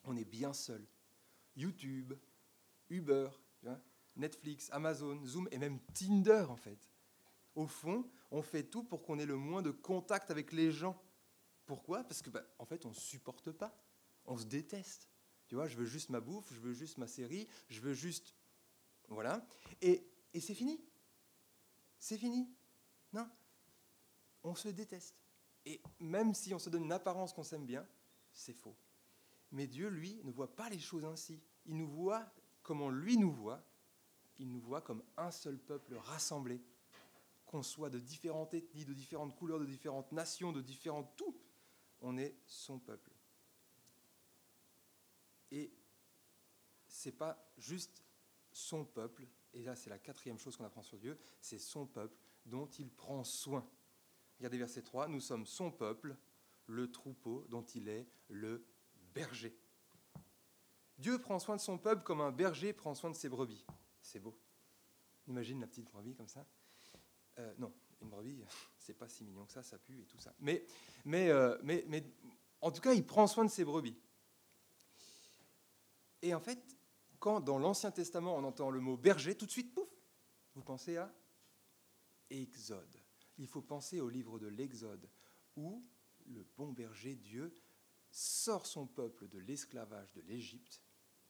on 0.04 0.16
est 0.16 0.24
bien 0.24 0.52
seul. 0.52 0.86
YouTube, 1.56 2.14
Uber, 2.88 3.28
Netflix, 4.16 4.68
Amazon, 4.72 5.24
Zoom 5.24 5.48
et 5.50 5.58
même 5.58 5.80
Tinder 5.94 6.46
en 6.48 6.56
fait. 6.56 6.90
Au 7.54 7.66
fond, 7.66 8.08
on 8.30 8.42
fait 8.42 8.64
tout 8.64 8.84
pour 8.84 9.02
qu'on 9.02 9.18
ait 9.18 9.26
le 9.26 9.36
moins 9.36 9.62
de 9.62 9.70
contact 9.70 10.30
avec 10.30 10.52
les 10.52 10.70
gens. 10.70 11.00
Pourquoi? 11.66 12.04
Parce 12.04 12.22
que, 12.22 12.30
bah, 12.30 12.44
en 12.58 12.64
fait, 12.64 12.86
on 12.86 12.90
ne 12.90 12.94
supporte 12.94 13.50
pas. 13.52 13.76
On 14.24 14.36
se 14.36 14.44
déteste. 14.44 15.08
Tu 15.48 15.56
vois, 15.56 15.66
je 15.66 15.76
veux 15.76 15.84
juste 15.84 16.10
ma 16.10 16.20
bouffe, 16.20 16.52
je 16.52 16.60
veux 16.60 16.72
juste 16.72 16.98
ma 16.98 17.08
série, 17.08 17.48
je 17.68 17.80
veux 17.80 17.92
juste. 17.92 18.34
Voilà. 19.08 19.44
Et, 19.80 20.06
et 20.32 20.40
c'est 20.40 20.54
fini. 20.54 20.80
C'est 21.98 22.18
fini. 22.18 22.48
Non. 23.12 23.28
On 24.44 24.54
se 24.54 24.68
déteste. 24.68 25.16
Et 25.66 25.82
même 25.98 26.34
si 26.34 26.54
on 26.54 26.58
se 26.58 26.70
donne 26.70 26.84
une 26.84 26.92
apparence 26.92 27.32
qu'on 27.32 27.42
s'aime 27.42 27.66
bien, 27.66 27.86
c'est 28.32 28.54
faux. 28.54 28.76
Mais 29.52 29.66
Dieu, 29.66 29.88
lui, 29.88 30.20
ne 30.24 30.30
voit 30.30 30.54
pas 30.54 30.68
les 30.68 30.78
choses 30.78 31.04
ainsi. 31.04 31.40
Il 31.66 31.76
nous 31.76 31.88
voit 31.88 32.32
comme 32.62 32.80
on 32.80 32.90
lui 32.90 33.16
nous 33.16 33.32
voit. 33.32 33.64
Il 34.38 34.50
nous 34.50 34.60
voit 34.60 34.80
comme 34.80 35.02
un 35.16 35.30
seul 35.30 35.58
peuple 35.58 35.94
rassemblé. 35.96 36.62
Qu'on 37.46 37.62
soit 37.62 37.90
de 37.90 37.98
différentes 37.98 38.54
ethnies, 38.54 38.84
de 38.84 38.94
différentes 38.94 39.34
couleurs, 39.34 39.58
de 39.58 39.66
différentes 39.66 40.12
nations, 40.12 40.52
de 40.52 40.60
différents 40.60 41.02
tout, 41.16 41.36
on 42.00 42.16
est 42.16 42.36
son 42.46 42.78
peuple. 42.78 43.10
Et 45.50 45.72
c'est 46.86 47.12
pas 47.12 47.50
juste 47.58 48.04
son 48.52 48.84
peuple, 48.84 49.26
et 49.52 49.62
là 49.62 49.74
c'est 49.74 49.90
la 49.90 49.98
quatrième 49.98 50.38
chose 50.38 50.56
qu'on 50.56 50.64
apprend 50.64 50.82
sur 50.82 50.98
Dieu, 50.98 51.18
c'est 51.40 51.58
son 51.58 51.86
peuple 51.86 52.16
dont 52.46 52.66
il 52.66 52.90
prend 52.90 53.24
soin. 53.24 53.68
Regardez 54.38 54.58
verset 54.58 54.82
3, 54.82 55.08
nous 55.08 55.20
sommes 55.20 55.46
son 55.46 55.70
peuple, 55.70 56.16
le 56.66 56.90
troupeau 56.90 57.44
dont 57.48 57.64
il 57.64 57.88
est 57.88 58.08
le 58.28 58.64
berger. 59.14 59.56
Dieu 60.98 61.18
prend 61.18 61.38
soin 61.38 61.56
de 61.56 61.60
son 61.60 61.78
peuple 61.78 62.02
comme 62.02 62.20
un 62.20 62.30
berger 62.30 62.72
prend 62.72 62.94
soin 62.94 63.10
de 63.10 63.16
ses 63.16 63.28
brebis. 63.28 63.64
C'est 64.02 64.20
beau. 64.20 64.36
Imagine 65.26 65.60
la 65.60 65.66
petite 65.66 65.90
brebis 65.90 66.14
comme 66.14 66.28
ça. 66.28 66.46
Euh, 67.38 67.54
non, 67.58 67.72
une 68.02 68.08
brebis, 68.08 68.42
c'est 68.78 68.94
pas 68.94 69.08
si 69.08 69.24
mignon 69.24 69.46
que 69.46 69.52
ça, 69.52 69.62
ça 69.62 69.78
pue 69.78 70.00
et 70.02 70.06
tout 70.06 70.18
ça. 70.18 70.34
Euh, 70.46 71.58
mais, 71.62 71.84
mais 71.88 72.04
en 72.60 72.70
tout 72.70 72.80
cas, 72.80 72.92
il 72.92 73.06
prend 73.06 73.26
soin 73.26 73.44
de 73.44 73.50
ses 73.50 73.64
brebis. 73.64 73.96
Et 76.22 76.34
en 76.34 76.40
fait, 76.40 76.76
quand 77.18 77.40
dans 77.40 77.58
l'Ancien 77.58 77.90
Testament 77.90 78.36
on 78.36 78.44
entend 78.44 78.70
le 78.70 78.80
mot 78.80 78.96
berger, 78.96 79.34
tout 79.36 79.46
de 79.46 79.50
suite, 79.50 79.72
pouf, 79.72 79.88
vous 80.54 80.62
pensez 80.62 80.96
à 80.96 81.12
Exode. 82.30 82.96
Il 83.38 83.46
faut 83.46 83.62
penser 83.62 84.00
au 84.00 84.08
livre 84.08 84.38
de 84.38 84.46
l'Exode, 84.46 85.08
où 85.56 85.84
le 86.26 86.44
bon 86.56 86.72
berger, 86.72 87.16
Dieu, 87.16 87.54
sort 88.10 88.66
son 88.66 88.86
peuple 88.86 89.28
de 89.28 89.38
l'esclavage 89.38 90.12
de 90.12 90.20
l'Égypte, 90.22 90.82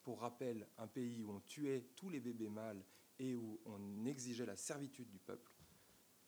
pour 0.02 0.20
rappel, 0.20 0.66
un 0.78 0.86
pays 0.86 1.22
où 1.22 1.30
on 1.30 1.40
tuait 1.40 1.90
tous 1.96 2.08
les 2.08 2.20
bébés 2.20 2.48
mâles 2.48 2.84
et 3.18 3.34
où 3.34 3.60
on 3.66 4.04
exigeait 4.06 4.46
la 4.46 4.56
servitude 4.56 5.10
du 5.10 5.18
peuple, 5.18 5.52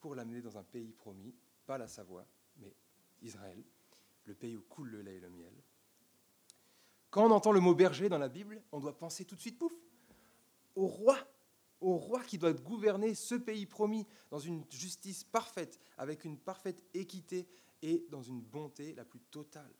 pour 0.01 0.15
l'amener 0.15 0.43
dans 0.43 0.59
un 0.59 0.65
pays 0.65 0.93
promis, 0.93 1.35
pas 1.65 1.79
la 1.79 1.89
Savoie, 1.89 2.27
mais 2.57 2.75
Israël, 3.23 3.65
le 4.25 4.35
pays 4.35 4.57
où 4.57 4.63
coule 4.63 4.91
le 4.91 5.03
lait 5.03 5.17
et 5.17 5.21
le 5.21 5.31
miel. 5.31 5.55
Quand 7.11 7.27
on 7.27 7.31
entend 7.31 7.53
le 7.53 7.61
mot 7.61 7.75
berger 7.75 8.09
dans 8.09 8.19
la 8.19 8.29
Bible, 8.29 8.63
on 8.73 8.81
doit 8.81 8.97
penser 8.97 9.25
tout 9.25 9.37
de 9.37 9.41
suite, 9.41 9.59
pouf, 9.59 9.73
au 10.75 10.87
roi, 10.87 11.19
au 11.81 11.97
roi 11.97 12.23
qui 12.25 12.39
doit 12.39 12.53
gouverner 12.53 13.15
ce 13.15 13.35
pays 13.35 13.67
promis 13.67 14.07
dans 14.31 14.39
une 14.39 14.65
justice 14.71 15.25
parfaite, 15.25 15.79
avec 15.99 16.25
une 16.25 16.39
parfaite 16.39 16.83
équité 16.95 17.49
et 17.83 18.07
dans 18.11 18.23
une 18.23 18.41
bonté 18.41 18.95
la 18.95 19.05
plus 19.05 19.21
totale. 19.21 19.73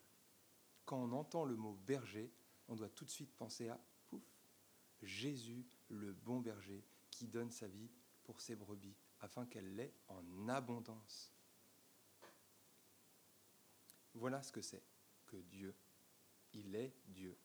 Quand 0.85 0.97
on 0.97 1.11
entend 1.13 1.45
le 1.45 1.55
mot 1.55 1.77
berger, 1.85 2.31
on 2.67 2.75
doit 2.75 2.89
tout 2.89 3.05
de 3.05 3.09
suite 3.09 3.33
penser 3.35 3.69
à, 3.69 3.79
pouf, 4.07 4.23
Jésus, 5.01 5.65
le 5.89 6.13
bon 6.13 6.39
berger, 6.39 6.83
qui 7.11 7.27
donne 7.27 7.51
sa 7.51 7.67
vie 7.67 7.89
pour 8.23 8.41
ses 8.41 8.55
brebis, 8.55 8.95
afin 9.21 9.45
qu'elles 9.45 9.75
l'aient 9.75 9.93
en 10.07 10.49
abondance. 10.49 11.31
Voilà 14.15 14.41
ce 14.43 14.51
que 14.51 14.61
c'est 14.61 14.83
que 15.25 15.37
Dieu 15.37 15.73
il 16.53 16.75
est 16.75 16.93
Dieu. 17.07 17.37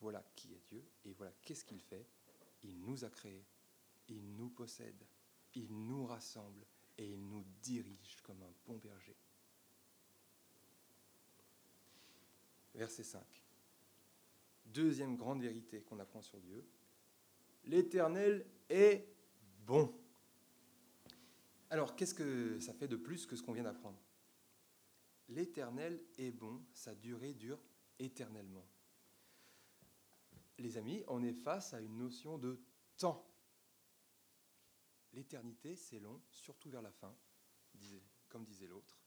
Voilà 0.00 0.22
qui 0.34 0.52
est 0.52 0.62
Dieu 0.68 0.84
et 1.04 1.12
voilà 1.12 1.32
qu'est-ce 1.42 1.64
qu'il 1.64 1.80
fait. 1.80 2.06
Il 2.62 2.80
nous 2.80 3.04
a 3.04 3.10
créés, 3.10 3.44
il 4.08 4.34
nous 4.34 4.50
possède, 4.50 5.06
il 5.54 5.72
nous 5.72 6.06
rassemble 6.06 6.64
et 6.98 7.08
il 7.12 7.28
nous 7.28 7.44
dirige 7.62 8.20
comme 8.22 8.42
un 8.42 8.52
bon 8.66 8.78
berger. 8.78 9.16
Verset 12.76 13.04
5. 13.04 13.24
Deuxième 14.66 15.16
grande 15.16 15.40
vérité 15.40 15.80
qu'on 15.80 15.98
apprend 15.98 16.20
sur 16.20 16.38
Dieu. 16.40 16.62
L'Éternel 17.64 18.46
est 18.68 19.08
bon. 19.64 19.92
Alors, 21.70 21.96
qu'est-ce 21.96 22.14
que 22.14 22.60
ça 22.60 22.74
fait 22.74 22.86
de 22.86 22.96
plus 22.96 23.24
que 23.26 23.34
ce 23.34 23.42
qu'on 23.42 23.52
vient 23.52 23.64
d'apprendre? 23.64 23.98
L'Éternel 25.30 26.04
est 26.18 26.30
bon, 26.30 26.62
sa 26.74 26.94
durée 26.94 27.32
dure 27.32 27.58
éternellement. 27.98 28.66
Les 30.58 30.76
amis, 30.76 31.02
on 31.08 31.22
est 31.22 31.32
face 31.32 31.72
à 31.72 31.80
une 31.80 31.96
notion 31.96 32.38
de 32.38 32.60
temps. 32.98 33.26
L'éternité, 35.14 35.76
c'est 35.76 35.98
long, 35.98 36.20
surtout 36.30 36.68
vers 36.68 36.82
la 36.82 36.92
fin, 36.92 37.16
comme 38.28 38.44
disait 38.44 38.66
l'autre. 38.66 38.98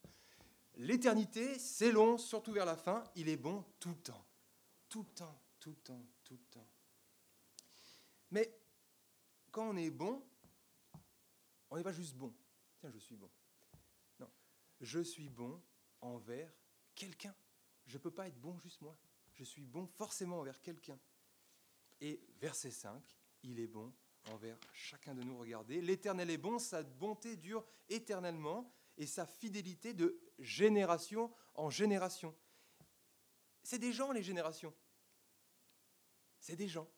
L'éternité, 0.80 1.58
c'est 1.58 1.92
long, 1.92 2.16
surtout 2.16 2.52
vers 2.52 2.64
la 2.64 2.74
fin, 2.74 3.04
il 3.14 3.28
est 3.28 3.36
bon 3.36 3.62
tout 3.78 3.90
le 3.90 3.96
temps. 3.96 4.26
Tout 4.88 5.02
le 5.02 5.14
temps, 5.14 5.38
tout 5.58 5.68
le 5.68 5.76
temps, 5.76 6.06
tout 6.24 6.32
le 6.32 6.44
temps. 6.44 6.66
Mais 8.30 8.58
quand 9.50 9.68
on 9.68 9.76
est 9.76 9.90
bon, 9.90 10.24
on 11.68 11.76
n'est 11.76 11.82
pas 11.82 11.92
juste 11.92 12.14
bon. 12.14 12.32
Tiens, 12.78 12.90
je 12.90 12.98
suis 12.98 13.14
bon. 13.14 13.28
Non, 14.20 14.30
je 14.80 15.00
suis 15.00 15.28
bon 15.28 15.62
envers 16.00 16.50
quelqu'un. 16.94 17.34
Je 17.84 17.98
ne 17.98 18.02
peux 18.02 18.10
pas 18.10 18.28
être 18.28 18.40
bon 18.40 18.58
juste 18.58 18.80
moi. 18.80 18.96
Je 19.34 19.44
suis 19.44 19.66
bon 19.66 19.86
forcément 19.86 20.38
envers 20.38 20.62
quelqu'un. 20.62 20.98
Et 22.00 22.22
verset 22.40 22.70
5, 22.70 23.02
il 23.42 23.60
est 23.60 23.66
bon 23.66 23.92
envers 24.30 24.58
chacun 24.72 25.14
de 25.14 25.22
nous. 25.22 25.36
Regardez, 25.36 25.82
l'Éternel 25.82 26.30
est 26.30 26.38
bon, 26.38 26.58
sa 26.58 26.82
bonté 26.82 27.36
dure 27.36 27.66
éternellement 27.90 28.72
et 28.96 29.06
sa 29.06 29.26
fidélité 29.26 29.94
de 29.94 30.20
génération 30.38 31.32
en 31.54 31.70
génération. 31.70 32.34
C'est 33.62 33.78
des 33.78 33.92
gens, 33.92 34.12
les 34.12 34.22
générations. 34.22 34.74
C'est 36.38 36.56
des 36.56 36.68
gens. 36.68 36.88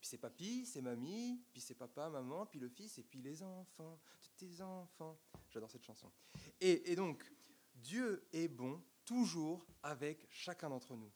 Puis 0.00 0.08
c'est 0.10 0.18
papy, 0.18 0.64
c'est 0.64 0.80
mamie, 0.80 1.42
puis 1.52 1.60
c'est 1.60 1.74
papa, 1.74 2.08
maman, 2.08 2.46
puis 2.46 2.60
le 2.60 2.68
fils, 2.68 2.98
et 2.98 3.02
puis 3.02 3.20
les 3.20 3.42
enfants, 3.42 3.98
tes 4.36 4.60
enfants. 4.60 5.18
J'adore 5.50 5.70
cette 5.70 5.84
chanson. 5.84 6.12
Et, 6.60 6.92
et 6.92 6.96
donc, 6.96 7.32
Dieu 7.74 8.28
est 8.32 8.48
bon 8.48 8.82
toujours 9.04 9.66
avec 9.82 10.26
chacun 10.30 10.68
d'entre 10.68 10.94
nous. 10.94 11.12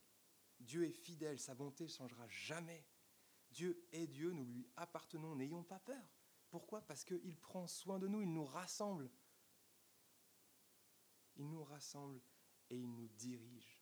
Dieu 0.58 0.84
est 0.84 0.92
fidèle, 0.92 1.38
sa 1.38 1.54
bonté 1.54 1.84
ne 1.84 1.88
changera 1.88 2.26
jamais. 2.28 2.84
Dieu 3.50 3.86
est 3.92 4.06
Dieu, 4.06 4.32
nous 4.32 4.44
lui 4.44 4.66
appartenons, 4.76 5.36
n'ayons 5.36 5.62
pas 5.62 5.78
peur. 5.78 6.02
Pourquoi? 6.50 6.80
Parce 6.82 7.04
qu'il 7.04 7.36
prend 7.36 7.66
soin 7.66 7.98
de 7.98 8.08
nous, 8.08 8.22
il 8.22 8.32
nous 8.32 8.44
rassemble. 8.44 9.10
Il 11.36 11.48
nous 11.48 11.64
rassemble 11.64 12.20
et 12.70 12.76
il 12.76 12.94
nous 12.94 13.08
dirige. 13.08 13.80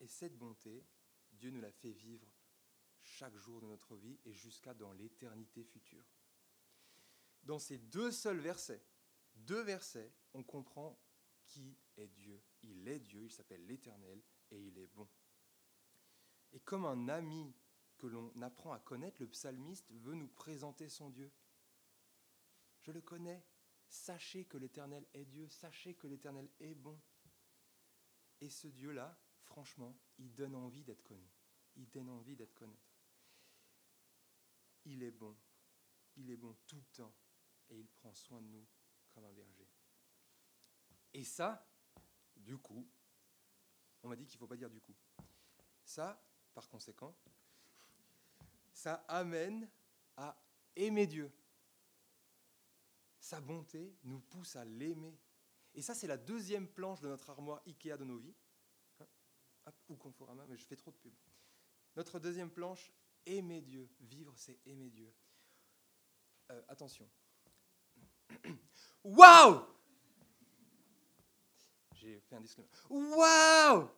Et 0.00 0.06
cette 0.06 0.36
bonté, 0.36 0.84
Dieu 1.32 1.50
nous 1.50 1.60
la 1.60 1.72
fait 1.72 1.92
vivre 1.92 2.28
chaque 3.02 3.36
jour 3.36 3.60
de 3.60 3.66
notre 3.66 3.96
vie 3.96 4.18
et 4.24 4.32
jusqu'à 4.32 4.74
dans 4.74 4.92
l'éternité 4.92 5.64
future. 5.64 6.04
Dans 7.44 7.58
ces 7.58 7.78
deux 7.78 8.10
seuls 8.10 8.40
versets, 8.40 8.82
deux 9.36 9.62
versets, 9.62 10.12
on 10.34 10.42
comprend 10.42 10.98
qui 11.46 11.76
est 11.96 12.08
Dieu. 12.08 12.42
Il 12.62 12.88
est 12.88 12.98
Dieu, 12.98 13.24
il 13.24 13.30
s'appelle 13.30 13.64
l'Éternel 13.66 14.20
et 14.50 14.60
il 14.60 14.78
est 14.78 14.88
bon. 14.88 15.08
Et 16.52 16.60
comme 16.60 16.84
un 16.84 17.08
ami 17.08 17.54
que 17.98 18.06
l'on 18.06 18.32
apprend 18.42 18.72
à 18.72 18.78
connaître, 18.78 19.20
le 19.20 19.28
psalmiste 19.28 19.90
veut 19.90 20.14
nous 20.14 20.28
présenter 20.28 20.88
son 20.88 21.10
Dieu. 21.10 21.30
Je 22.82 22.90
le 22.90 23.00
connais. 23.00 23.44
Sachez 23.88 24.44
que 24.44 24.56
l'Éternel 24.56 25.06
est 25.14 25.24
Dieu. 25.24 25.48
Sachez 25.48 25.94
que 25.94 26.06
l'Éternel 26.06 26.48
est 26.60 26.74
bon. 26.74 26.98
Et 28.40 28.50
ce 28.50 28.68
Dieu-là, 28.68 29.18
franchement, 29.42 29.96
il 30.18 30.34
donne 30.34 30.54
envie 30.54 30.84
d'être 30.84 31.02
connu. 31.02 31.28
Il 31.76 31.88
donne 31.88 32.08
envie 32.08 32.36
d'être 32.36 32.54
connu. 32.54 32.76
Il 34.84 35.02
est 35.02 35.10
bon. 35.10 35.36
Il 36.16 36.30
est 36.30 36.36
bon 36.36 36.56
tout 36.66 36.76
le 36.76 36.96
temps. 36.96 37.14
Et 37.70 37.78
il 37.78 37.88
prend 37.88 38.12
soin 38.14 38.40
de 38.40 38.46
nous 38.46 38.66
comme 39.10 39.24
un 39.24 39.32
berger. 39.32 39.66
Et 41.12 41.24
ça, 41.24 41.66
du 42.36 42.58
coup, 42.58 42.86
on 44.02 44.08
m'a 44.08 44.16
dit 44.16 44.26
qu'il 44.26 44.36
ne 44.36 44.40
faut 44.40 44.46
pas 44.46 44.56
dire 44.56 44.70
du 44.70 44.80
coup. 44.80 44.94
Ça, 45.84 46.22
par 46.54 46.68
conséquent, 46.68 47.16
ça 48.72 49.04
amène 49.08 49.68
à 50.16 50.36
aimer 50.76 51.06
Dieu. 51.06 51.32
Sa 53.26 53.40
bonté 53.40 53.92
nous 54.04 54.20
pousse 54.20 54.54
à 54.54 54.64
l'aimer. 54.64 55.18
Et 55.74 55.82
ça, 55.82 55.96
c'est 55.96 56.06
la 56.06 56.16
deuxième 56.16 56.68
planche 56.68 57.00
de 57.00 57.08
notre 57.08 57.28
armoire 57.28 57.60
Ikea 57.66 57.96
de 57.96 58.04
nos 58.04 58.18
vies. 58.18 58.36
Hein 59.00 59.72
ou 59.88 59.96
Conforama, 59.96 60.46
mais 60.46 60.56
je 60.56 60.64
fais 60.64 60.76
trop 60.76 60.92
de 60.92 60.96
pub. 60.96 61.12
Notre 61.96 62.20
deuxième 62.20 62.52
planche, 62.52 62.92
aimer 63.26 63.62
Dieu. 63.62 63.90
Vivre, 63.98 64.32
c'est 64.36 64.60
aimer 64.64 64.90
Dieu. 64.90 65.12
Euh, 66.52 66.62
attention. 66.68 67.10
Waouh 69.02 69.60
J'ai 71.96 72.20
fait 72.20 72.36
un 72.36 72.40
disclaimer. 72.42 72.70
Waouh 72.88 73.90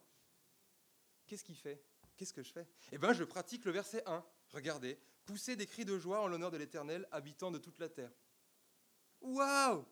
Qu'est-ce 1.26 1.44
qu'il 1.44 1.58
fait? 1.58 1.85
Qu'est-ce 2.16 2.32
que 2.32 2.42
je 2.42 2.50
fais? 2.50 2.66
Eh 2.92 2.97
bien, 2.97 3.12
je 3.12 3.25
pratique 3.25 3.66
le 3.66 3.73
verset 3.73 4.02
1. 4.06 4.25
Regardez. 4.54 4.99
Pousser 5.26 5.54
des 5.54 5.66
cris 5.66 5.85
de 5.85 5.99
joie 5.99 6.23
en 6.23 6.28
l'honneur 6.28 6.50
de 6.50 6.56
l'Éternel, 6.56 7.06
habitant 7.11 7.50
de 7.50 7.58
toute 7.58 7.78
la 7.78 7.90
terre. 7.90 8.11
Waouh 9.21 9.85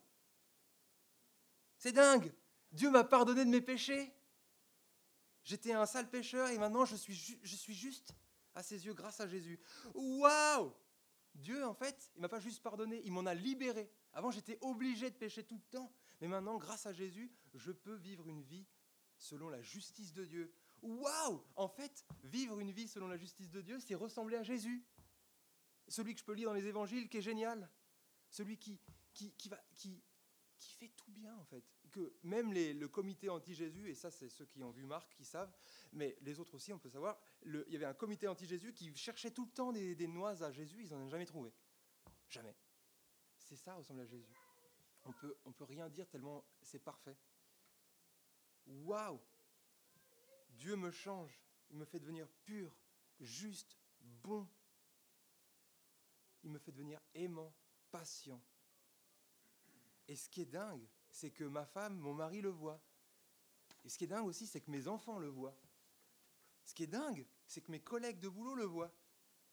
C'est 1.78 1.92
dingue 1.92 2.32
Dieu 2.72 2.90
m'a 2.90 3.04
pardonné 3.04 3.44
de 3.44 3.50
mes 3.50 3.60
péchés. 3.60 4.12
J'étais 5.44 5.72
un 5.72 5.86
sale 5.86 6.10
pécheur 6.10 6.48
et 6.48 6.58
maintenant 6.58 6.84
je 6.84 6.96
suis, 6.96 7.14
juste 7.14 8.12
à 8.54 8.62
ses 8.62 8.84
yeux 8.84 8.94
grâce 8.94 9.20
à 9.20 9.28
Jésus. 9.28 9.60
Waouh 9.94 10.74
Dieu, 11.34 11.64
en 11.64 11.74
fait, 11.74 12.10
il 12.16 12.22
m'a 12.22 12.28
pas 12.28 12.40
juste 12.40 12.62
pardonné, 12.62 13.02
il 13.04 13.12
m'en 13.12 13.26
a 13.26 13.34
libéré. 13.34 13.90
Avant, 14.12 14.30
j'étais 14.30 14.58
obligé 14.62 15.10
de 15.10 15.14
pécher 15.14 15.44
tout 15.44 15.56
le 15.56 15.70
temps. 15.70 15.92
Mais 16.20 16.28
maintenant, 16.28 16.56
grâce 16.56 16.86
à 16.86 16.92
Jésus, 16.92 17.30
je 17.54 17.72
peux 17.72 17.94
vivre 17.94 18.26
une 18.28 18.42
vie 18.42 18.66
selon 19.18 19.48
la 19.48 19.60
justice 19.60 20.12
de 20.12 20.24
Dieu. 20.24 20.52
Waouh 20.82 21.42
En 21.54 21.68
fait, 21.68 22.06
vivre 22.24 22.58
une 22.58 22.70
vie 22.70 22.88
selon 22.88 23.08
la 23.08 23.16
justice 23.16 23.50
de 23.50 23.60
Dieu, 23.60 23.78
c'est 23.80 23.94
ressembler 23.94 24.36
à 24.36 24.42
Jésus. 24.42 24.84
Celui 25.88 26.14
que 26.14 26.20
je 26.20 26.24
peux 26.24 26.32
lire 26.32 26.48
dans 26.48 26.54
les 26.54 26.66
évangiles, 26.66 27.08
qui 27.08 27.18
est 27.18 27.22
génial. 27.22 27.70
Celui 28.30 28.58
qui, 28.58 28.80
qui, 29.16 30.02
fait 30.58 30.88
tout 30.96 31.10
bien, 31.10 31.36
en 31.36 31.44
fait. 31.44 31.64
Que 31.90 32.14
même 32.22 32.52
le 32.52 32.86
comité 32.86 33.28
anti-Jésus, 33.28 33.88
et 33.88 33.94
ça, 33.94 34.10
c'est 34.10 34.28
ceux 34.28 34.44
qui 34.44 34.62
ont 34.62 34.70
vu 34.70 34.84
Marc 34.84 35.14
qui 35.14 35.24
savent, 35.24 35.52
mais 35.92 36.16
les 36.20 36.38
autres 36.38 36.54
aussi, 36.54 36.72
on 36.72 36.78
peut 36.78 36.90
savoir, 36.90 37.18
il 37.44 37.64
y 37.68 37.76
avait 37.76 37.86
un 37.86 37.94
comité 37.94 38.28
anti-Jésus 38.28 38.72
qui 38.72 38.94
cherchait 38.94 39.30
tout 39.30 39.46
le 39.46 39.52
temps 39.52 39.72
des, 39.72 39.94
des 39.94 40.06
noix 40.06 40.42
à 40.42 40.50
Jésus, 40.50 40.82
ils 40.82 40.90
n'en 40.90 41.00
ont 41.00 41.08
jamais 41.08 41.26
trouvé. 41.26 41.52
Jamais. 42.28 42.54
C'est 43.38 43.56
ça, 43.56 43.74
ressemble 43.74 44.00
à 44.00 44.06
Jésus. 44.06 44.34
On 45.04 45.12
peut, 45.12 45.36
on 45.44 45.52
peut 45.52 45.64
rien 45.64 45.88
dire 45.88 46.08
tellement 46.08 46.44
c'est 46.60 46.80
parfait. 46.80 47.16
Waouh 48.66 49.20
Dieu 50.50 50.74
me 50.74 50.90
change, 50.90 51.40
il 51.70 51.76
me 51.76 51.84
fait 51.84 52.00
devenir 52.00 52.28
pur, 52.44 52.76
juste, 53.20 53.78
bon. 54.00 54.48
Il 56.42 56.50
me 56.50 56.58
fait 56.58 56.72
devenir 56.72 57.00
aimant, 57.14 57.54
patient. 57.90 58.42
Et 60.08 60.16
ce 60.16 60.28
qui 60.28 60.42
est 60.42 60.46
dingue, 60.46 60.86
c'est 61.10 61.30
que 61.30 61.44
ma 61.44 61.64
femme, 61.64 61.98
mon 61.98 62.14
mari 62.14 62.40
le 62.40 62.50
voit. 62.50 62.80
Et 63.84 63.88
ce 63.88 63.98
qui 63.98 64.04
est 64.04 64.08
dingue 64.08 64.26
aussi, 64.26 64.46
c'est 64.46 64.60
que 64.60 64.70
mes 64.70 64.88
enfants 64.88 65.18
le 65.18 65.28
voient. 65.28 65.56
Ce 66.64 66.74
qui 66.74 66.82
est 66.82 66.88
dingue, 66.88 67.26
c'est 67.46 67.60
que 67.60 67.70
mes 67.70 67.80
collègues 67.80 68.18
de 68.18 68.28
boulot 68.28 68.54
le 68.54 68.64
voient. 68.64 68.92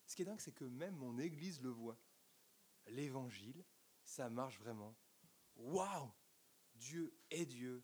Ce 0.05 0.15
qui 0.15 0.24
est 0.24 0.25
dingue, 0.25 0.39
c'est 0.39 0.53
que 0.53 0.65
même 0.65 0.95
mon 0.95 1.17
église 1.19 1.62
le 1.62 1.69
voit. 1.69 1.98
L'évangile, 2.88 3.63
ça 4.03 4.29
marche 4.29 4.60
vraiment. 4.60 4.95
Waouh 5.55 6.12
Dieu 6.75 7.15
est 7.29 7.45
Dieu, 7.45 7.83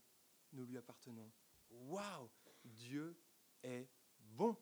nous 0.52 0.66
lui 0.66 0.78
appartenons. 0.78 1.32
Waouh 1.70 2.30
Dieu 2.64 3.22
est 3.64 3.88
bon. 4.18 4.58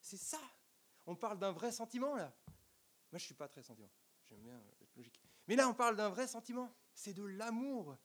C'est 0.00 0.16
ça. 0.16 0.40
On 1.06 1.16
parle 1.16 1.38
d'un 1.38 1.52
vrai 1.52 1.72
sentiment 1.72 2.14
là. 2.16 2.34
Moi, 3.10 3.18
je 3.18 3.24
suis 3.24 3.34
pas 3.34 3.48
très 3.48 3.62
sentiment. 3.62 3.90
J'aime 4.28 4.40
bien 4.40 4.60
être 4.80 4.94
logique. 4.96 5.20
Mais 5.48 5.56
là, 5.56 5.68
on 5.68 5.74
parle 5.74 5.96
d'un 5.96 6.10
vrai 6.10 6.28
sentiment. 6.28 6.72
C'est 7.00 7.14
de 7.14 7.24
l'amour. 7.24 7.96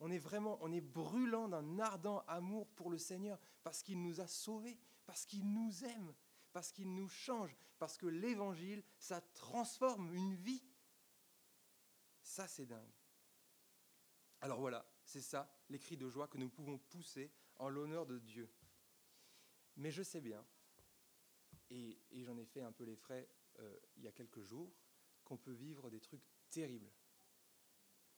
On 0.00 0.10
est 0.10 0.18
vraiment, 0.18 0.58
on 0.62 0.72
est 0.72 0.80
brûlant 0.80 1.46
d'un 1.46 1.78
ardent 1.78 2.24
amour 2.26 2.66
pour 2.70 2.90
le 2.90 2.98
Seigneur 2.98 3.38
parce 3.62 3.84
qu'il 3.84 4.02
nous 4.02 4.20
a 4.20 4.26
sauvés, 4.26 4.76
parce 5.06 5.24
qu'il 5.24 5.48
nous 5.48 5.84
aime, 5.84 6.12
parce 6.52 6.72
qu'il 6.72 6.92
nous 6.92 7.06
change, 7.06 7.56
parce 7.78 7.96
que 7.96 8.06
l'Évangile, 8.06 8.82
ça 8.98 9.20
transforme 9.20 10.12
une 10.12 10.34
vie. 10.34 10.64
Ça, 12.24 12.48
c'est 12.48 12.66
dingue. 12.66 12.92
Alors 14.40 14.58
voilà, 14.58 14.84
c'est 15.04 15.20
ça, 15.20 15.48
les 15.68 15.78
cris 15.78 15.96
de 15.96 16.08
joie 16.08 16.26
que 16.26 16.36
nous 16.36 16.50
pouvons 16.50 16.78
pousser 16.78 17.30
en 17.60 17.68
l'honneur 17.68 18.06
de 18.06 18.18
Dieu. 18.18 18.52
Mais 19.76 19.92
je 19.92 20.02
sais 20.02 20.20
bien, 20.20 20.44
et, 21.70 21.96
j'en 22.10 22.36
ai 22.38 22.44
fait 22.44 22.62
un 22.62 22.72
peu 22.72 22.82
les 22.82 22.96
frais 22.96 23.28
euh, 23.60 23.78
il 23.98 24.02
y 24.02 24.08
a 24.08 24.12
quelques 24.12 24.42
jours, 24.42 24.74
qu'on 25.22 25.36
peut 25.36 25.52
vivre 25.52 25.90
des 25.90 26.00
trucs 26.00 26.26
terribles. 26.50 26.90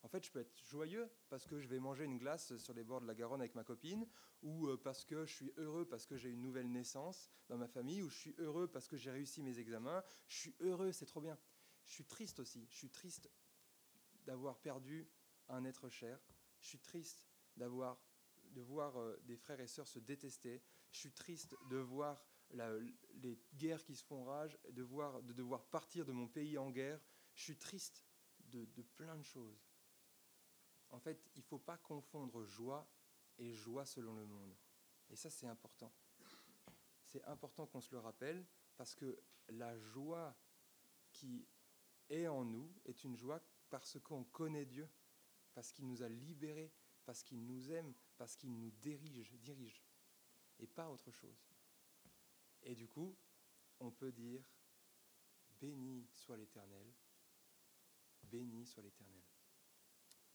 En 0.05 0.09
fait, 0.09 0.23
je 0.23 0.31
peux 0.31 0.41
être 0.41 0.55
joyeux 0.67 1.11
parce 1.31 1.47
que 1.47 1.59
je 1.59 1.67
vais 1.67 1.81
manger 1.81 2.05
une 2.05 2.19
glace 2.19 2.55
sur 2.59 2.75
les 2.75 2.85
bords 2.85 3.01
de 3.01 3.07
la 3.07 3.15
Garonne 3.15 3.41
avec 3.41 3.55
ma 3.55 3.65
copine, 3.65 4.07
ou 4.43 4.67
euh, 4.67 4.77
parce 4.77 5.03
que 5.03 5.25
je 5.25 5.33
suis 5.33 5.53
heureux 5.57 5.87
parce 5.87 6.05
que 6.05 6.19
j'ai 6.19 6.29
une 6.29 6.43
nouvelle 6.43 6.71
naissance 6.71 7.31
dans 7.49 7.57
ma 7.57 7.69
famille, 7.69 8.03
ou 8.03 8.11
je 8.11 8.19
suis 8.19 8.35
heureux 8.37 8.69
parce 8.69 8.87
que 8.87 8.99
j'ai 8.99 9.11
réussi 9.11 9.43
mes 9.43 9.59
examens. 9.59 10.05
Je 10.29 10.37
suis 10.37 10.55
heureux, 10.61 10.93
c'est 10.93 11.07
trop 11.07 11.23
bien. 11.23 11.39
Je 11.87 11.95
suis 11.95 12.05
triste 12.05 12.39
aussi. 12.39 12.67
Je 12.69 12.77
suis 12.77 12.91
triste 12.91 13.31
d'avoir 14.27 14.59
perdu 14.59 15.09
un 15.49 15.65
être 15.65 15.89
cher. 15.89 16.21
Je 16.61 16.69
suis 16.69 16.81
triste 16.81 17.27
d'avoir 17.57 17.99
de 18.51 18.61
voir 18.61 19.01
euh, 19.01 19.19
des 19.25 19.37
frères 19.37 19.61
et 19.61 19.67
sœurs 19.67 19.89
se 19.89 19.99
détester. 19.99 20.63
Je 20.93 20.99
suis 20.99 21.13
triste 21.13 21.57
de 21.71 21.79
voir 21.79 22.23
les 22.51 23.41
guerres 23.55 23.83
qui 23.83 23.97
se 23.97 24.05
font 24.05 24.23
rage, 24.25 24.57
de, 24.71 24.83
voir, 24.83 25.23
de 25.23 25.33
devoir 25.33 25.65
partir 25.65 26.05
de 26.05 26.13
mon 26.13 26.29
pays 26.29 26.57
en 26.59 26.71
guerre. 26.71 27.01
Je 27.35 27.43
suis 27.43 27.57
triste 27.57 28.05
de 28.53 28.83
plein 28.97 29.17
de 29.17 29.25
choses. 29.25 29.67
En 30.95 31.01
fait, 31.01 31.21
il 31.35 31.41
ne 31.41 31.45
faut 31.45 31.59
pas 31.59 31.77
confondre 31.77 32.45
joie 32.45 32.87
et 33.37 33.53
joie 33.53 33.85
selon 33.85 34.15
le 34.15 34.25
monde. 34.27 34.55
Et 35.11 35.17
ça, 35.17 35.29
c'est 35.29 35.49
important. 35.49 35.93
C'est 37.05 37.25
important 37.25 37.67
qu'on 37.67 37.81
se 37.81 37.91
le 37.91 37.99
rappelle 37.99 38.47
parce 38.77 38.95
que 38.95 39.19
la 39.49 39.77
joie 39.77 40.37
qui 41.13 41.49
est 42.09 42.29
en 42.29 42.45
nous 42.45 42.73
est 42.85 43.03
une 43.03 43.17
joie 43.17 43.43
parce 43.71 43.99
qu'on 43.99 44.23
connaît 44.23 44.67
Dieu, 44.67 44.89
parce 45.53 45.73
qu'il 45.73 45.89
nous 45.89 46.01
a 46.05 46.09
libérés, 46.09 46.73
parce 47.05 47.25
qu'il 47.25 47.45
nous 47.45 47.73
aime, 47.73 47.93
parce 48.17 48.37
qu'il 48.37 48.57
nous 48.57 48.71
dirige, 48.71 49.33
dirige, 49.41 49.83
et 50.61 50.69
pas 50.69 50.89
autre 50.89 51.11
chose. 51.11 51.45
Et 52.63 52.77
du 52.77 52.87
coup, 52.87 53.17
on 53.81 53.91
peut 53.91 54.13
dire, 54.13 54.49
béni 55.61 56.07
soit 56.13 56.37
l'Éternel, 56.37 56.87
béni 58.23 58.65
soit 58.65 58.85
l'Éternel. 58.85 59.24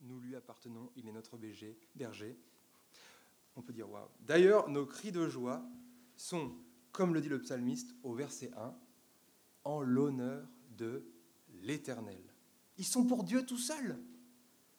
Nous 0.02 0.20
lui 0.20 0.36
appartenons, 0.36 0.92
il 0.96 1.08
est 1.08 1.12
notre 1.12 1.38
berger. 1.38 2.38
On 3.56 3.62
peut 3.62 3.74
dire 3.74 3.90
waouh. 3.90 4.08
D'ailleurs, 4.22 4.70
nos 4.70 4.86
cris 4.86 5.12
de 5.12 5.28
joie 5.28 5.62
sont, 6.16 6.56
comme 6.92 7.14
le 7.14 7.22
dit 7.22 7.30
le 7.30 7.42
psalmiste 7.42 7.96
au 8.04 8.14
verset 8.14 8.52
1, 8.56 8.76
en 9.66 9.82
l'honneur 9.82 10.48
de 10.78 11.04
l'Éternel. 11.62 12.22
Ils 12.78 12.86
sont 12.86 13.06
pour 13.06 13.24
Dieu 13.24 13.46
tout 13.46 13.58
seul. 13.58 14.00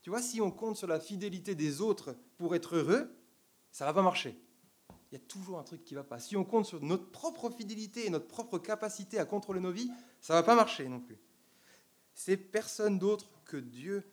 Tu 0.02 0.09
vois, 0.09 0.22
si 0.22 0.40
on 0.40 0.50
compte 0.50 0.76
sur 0.76 0.87
la 0.87 0.98
fidélité 0.98 1.54
des 1.54 1.83
autres 1.83 2.16
pour 2.38 2.54
être 2.54 2.76
heureux, 2.76 3.14
ça 3.70 3.85
va 3.85 3.92
pas 3.92 4.02
marcher. 4.02 4.40
Il 5.11 5.14
y 5.14 5.16
a 5.16 5.24
toujours 5.26 5.59
un 5.59 5.64
truc 5.64 5.85
qui 5.85 5.94
va 5.94 6.04
pas. 6.04 6.18
Si 6.18 6.37
on 6.37 6.44
compte 6.44 6.66
sur 6.66 6.80
notre 6.83 7.11
propre 7.11 7.50
fidélité 7.50 8.06
et 8.06 8.11
notre 8.11 8.28
propre 8.28 8.59
capacité 8.59 9.18
à 9.18 9.24
contrôler 9.24 9.61
nos 9.61 9.72
vies, 9.72 9.90
ça 10.20 10.35
va 10.35 10.42
pas 10.42 10.54
marcher 10.54 10.88
non 10.88 11.00
plus. 11.00 11.18
C'est 12.14 12.37
personne 12.37 12.98
d'autre 12.98 13.30
que 13.44 13.56
Dieu 13.56 14.04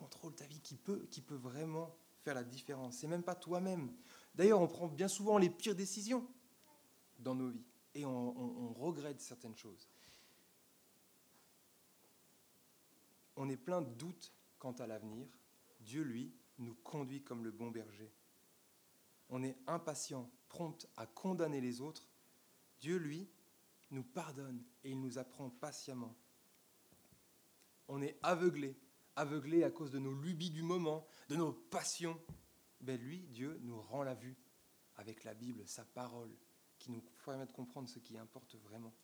contrôle 0.00 0.34
ta 0.34 0.46
vie, 0.46 0.60
qui 0.60 0.76
peut, 0.76 1.06
qui 1.10 1.20
peut 1.20 1.36
vraiment 1.36 1.94
faire 2.22 2.34
la 2.34 2.44
différence. 2.44 2.96
C'est 2.96 3.06
même 3.06 3.22
pas 3.22 3.34
toi-même. 3.34 3.92
D'ailleurs, 4.34 4.60
on 4.60 4.66
prend 4.66 4.88
bien 4.88 5.08
souvent 5.08 5.36
les 5.36 5.50
pires 5.50 5.74
décisions 5.74 6.26
dans 7.18 7.34
nos 7.34 7.50
vies 7.50 7.66
et 7.94 8.06
on, 8.06 8.38
on, 8.38 8.68
on 8.68 8.72
regrette 8.72 9.20
certaines 9.20 9.56
choses. 9.56 9.88
On 13.36 13.48
est 13.48 13.56
plein 13.56 13.82
de 13.82 13.90
doutes 13.90 14.32
quant 14.58 14.72
à 14.72 14.86
l'avenir. 14.86 15.26
Dieu, 15.80 16.02
lui, 16.02 16.32
nous 16.58 16.74
conduit 16.74 17.22
comme 17.22 17.44
le 17.44 17.50
bon 17.50 17.70
berger. 17.70 18.12
On 19.28 19.42
est 19.42 19.56
impatient, 19.66 20.30
prompt 20.48 20.86
à 20.96 21.06
condamner 21.06 21.60
les 21.60 21.80
autres. 21.80 22.08
Dieu, 22.80 22.96
lui, 22.96 23.28
nous 23.90 24.02
pardonne 24.02 24.62
et 24.82 24.90
il 24.90 25.00
nous 25.00 25.18
apprend 25.18 25.50
patiemment. 25.50 26.14
On 27.88 28.02
est 28.02 28.18
aveuglé, 28.22 28.76
aveuglé 29.20 29.64
à 29.64 29.70
cause 29.70 29.90
de 29.90 29.98
nos 29.98 30.14
lubies 30.14 30.50
du 30.50 30.62
moment, 30.62 31.06
de 31.28 31.36
nos 31.36 31.52
passions. 31.52 32.18
Ben 32.80 32.98
lui, 32.98 33.20
Dieu, 33.28 33.58
nous 33.62 33.80
rend 33.80 34.02
la 34.02 34.14
vue 34.14 34.36
avec 34.96 35.24
la 35.24 35.34
Bible, 35.34 35.66
sa 35.66 35.84
parole, 35.84 36.34
qui 36.78 36.90
nous 36.90 37.02
permet 37.24 37.46
de 37.46 37.52
comprendre 37.52 37.88
ce 37.88 37.98
qui 37.98 38.16
importe 38.16 38.56
vraiment. 38.56 38.94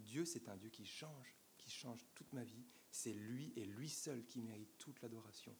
Dieu, 0.00 0.24
c'est 0.24 0.48
un 0.48 0.56
Dieu 0.56 0.70
qui 0.70 0.84
change, 0.84 1.36
qui 1.56 1.70
change 1.70 2.04
toute 2.16 2.32
ma 2.32 2.42
vie. 2.42 2.66
C'est 2.90 3.12
lui 3.12 3.52
et 3.54 3.64
lui 3.64 3.88
seul 3.88 4.24
qui 4.26 4.40
mérite 4.40 4.76
toute 4.78 5.00
l'adoration. 5.02 5.54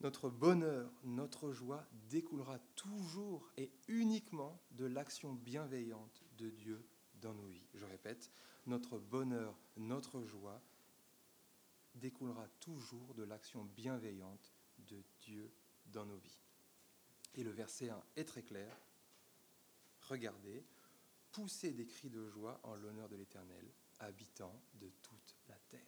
Notre 0.00 0.30
bonheur, 0.30 0.92
notre 1.02 1.52
joie 1.52 1.84
découlera 2.08 2.60
toujours 2.76 3.50
et 3.56 3.72
uniquement 3.88 4.62
de 4.70 4.84
l'action 4.84 5.32
bienveillante 5.32 6.22
de 6.38 6.50
Dieu 6.50 6.86
dans 7.14 7.34
nos 7.34 7.46
vies. 7.46 7.66
Je 7.74 7.86
répète, 7.86 8.30
notre 8.66 8.98
bonheur, 8.98 9.58
notre 9.76 10.22
joie 10.22 10.62
découlera 11.96 12.46
toujours 12.60 13.14
de 13.14 13.24
l'action 13.24 13.64
bienveillante 13.64 14.52
de 14.78 15.02
Dieu 15.20 15.52
dans 15.86 16.06
nos 16.06 16.16
vies. 16.16 16.38
Et 17.34 17.42
le 17.42 17.50
verset 17.50 17.90
1 17.90 18.02
est 18.16 18.24
très 18.24 18.42
clair. 18.42 18.76
Regardez, 20.02 20.64
poussez 21.32 21.72
des 21.72 21.86
cris 21.86 22.10
de 22.10 22.26
joie 22.28 22.60
en 22.62 22.74
l'honneur 22.74 23.08
de 23.08 23.16
l'Éternel, 23.16 23.70
habitant 23.98 24.54
de 24.74 24.90
toute 25.02 25.36
la 25.48 25.56
terre. 25.68 25.80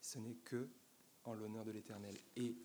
Ce 0.00 0.18
n'est 0.18 0.36
que 0.36 0.68
en 1.24 1.34
l'honneur 1.34 1.64
de 1.64 1.72
l'Éternel 1.72 2.16
et 2.36 2.56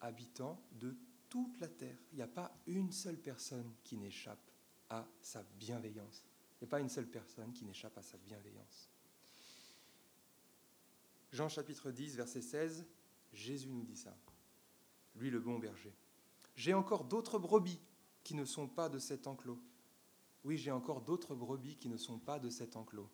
habitant 0.00 0.60
de 0.72 0.96
toute 1.28 1.58
la 1.60 1.68
terre. 1.68 1.98
Il 2.12 2.16
n'y 2.16 2.22
a 2.22 2.28
pas 2.28 2.56
une 2.66 2.92
seule 2.92 3.18
personne 3.18 3.74
qui 3.84 3.96
n'échappe 3.96 4.50
à 4.88 5.06
sa 5.20 5.42
bienveillance. 5.42 6.24
Il 6.54 6.64
n'y 6.64 6.68
a 6.68 6.70
pas 6.70 6.80
une 6.80 6.88
seule 6.88 7.08
personne 7.08 7.52
qui 7.52 7.64
n'échappe 7.64 7.98
à 7.98 8.02
sa 8.02 8.16
bienveillance. 8.18 8.88
Jean 11.36 11.50
chapitre 11.50 11.90
10, 11.90 12.16
verset 12.16 12.40
16, 12.40 12.86
Jésus 13.30 13.68
nous 13.68 13.82
dit 13.82 13.98
ça. 13.98 14.16
Lui 15.16 15.28
le 15.28 15.38
bon 15.38 15.58
berger. 15.58 15.94
J'ai 16.54 16.72
encore 16.72 17.04
d'autres 17.04 17.38
brebis 17.38 17.78
qui 18.24 18.34
ne 18.34 18.46
sont 18.46 18.68
pas 18.68 18.88
de 18.88 18.98
cet 18.98 19.26
enclos. 19.26 19.60
Oui, 20.44 20.56
j'ai 20.56 20.70
encore 20.70 21.02
d'autres 21.02 21.34
brebis 21.34 21.76
qui 21.76 21.90
ne 21.90 21.98
sont 21.98 22.18
pas 22.18 22.38
de 22.38 22.48
cet 22.48 22.74
enclos. 22.74 23.10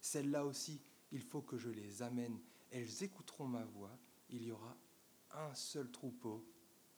Celles-là 0.00 0.44
aussi, 0.44 0.80
il 1.10 1.20
faut 1.20 1.42
que 1.42 1.58
je 1.58 1.68
les 1.68 2.00
amène. 2.00 2.38
Elles 2.70 3.02
écouteront 3.02 3.48
ma 3.48 3.64
voix. 3.64 3.98
Il 4.30 4.44
y 4.44 4.52
aura 4.52 4.76
un 5.32 5.52
seul 5.52 5.90
troupeau 5.90 6.46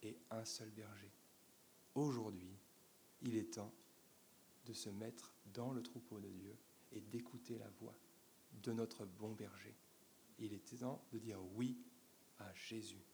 et 0.03 0.15
un 0.29 0.45
seul 0.45 0.69
berger. 0.69 1.11
Aujourd'hui, 1.95 2.55
il 3.23 3.35
est 3.35 3.55
temps 3.55 3.73
de 4.67 4.73
se 4.73 4.91
mettre 4.91 5.33
dans 5.55 5.71
le 5.71 5.81
troupeau 5.81 6.19
de 6.19 6.29
Dieu 6.29 6.55
et 6.91 7.01
d'écouter 7.01 7.57
la 7.57 7.69
voix 7.79 7.97
de 8.61 8.73
notre 8.73 9.05
bon 9.05 9.33
berger. 9.33 9.75
Il 10.41 10.53
est 10.53 10.79
temps 10.79 11.03
de 11.13 11.19
dire 11.19 11.39
oui 11.55 11.77
à 12.39 12.51
Jésus. 12.55 13.05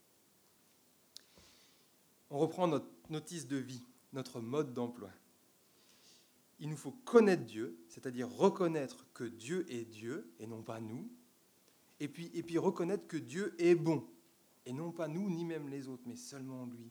On 2.30 2.38
reprend 2.38 2.66
notre 2.66 2.88
notice 3.10 3.46
de 3.46 3.56
vie, 3.56 3.84
notre 4.14 4.40
mode 4.40 4.72
d'emploi. 4.72 5.10
Il 6.58 6.70
nous 6.70 6.76
faut 6.76 6.92
connaître 7.04 7.44
Dieu, 7.44 7.78
c'est-à-dire 7.88 8.28
reconnaître 8.28 9.06
que 9.12 9.24
Dieu 9.24 9.66
est 9.70 9.84
Dieu 9.84 10.32
et 10.40 10.46
non 10.46 10.62
pas 10.62 10.80
nous, 10.80 11.08
et 12.00 12.08
puis, 12.08 12.30
et 12.34 12.42
puis 12.42 12.56
reconnaître 12.56 13.06
que 13.06 13.18
Dieu 13.18 13.54
est 13.58 13.74
bon, 13.74 14.08
et 14.64 14.72
non 14.72 14.90
pas 14.90 15.06
nous, 15.06 15.28
ni 15.30 15.44
même 15.44 15.68
les 15.68 15.86
autres, 15.86 16.04
mais 16.06 16.16
seulement 16.16 16.64
lui. 16.64 16.90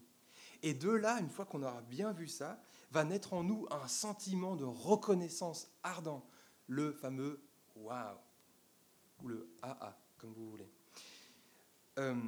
Et 0.62 0.72
de 0.72 0.90
là, 0.90 1.18
une 1.20 1.30
fois 1.30 1.46
qu'on 1.46 1.62
aura 1.62 1.82
bien 1.82 2.12
vu 2.12 2.28
ça, 2.28 2.62
va 2.92 3.04
naître 3.04 3.32
en 3.32 3.42
nous 3.42 3.66
un 3.70 3.88
sentiment 3.88 4.54
de 4.54 4.64
reconnaissance 4.64 5.70
ardent, 5.82 6.24
le 6.68 6.92
fameux 6.92 7.42
waouh, 7.76 8.18
ou 9.22 9.28
le 9.28 9.52
ah 9.62 9.76
ah, 9.80 9.98
comme 10.18 10.32
vous 10.32 10.50
voulez. 10.50 10.68
Euh, 11.98 12.20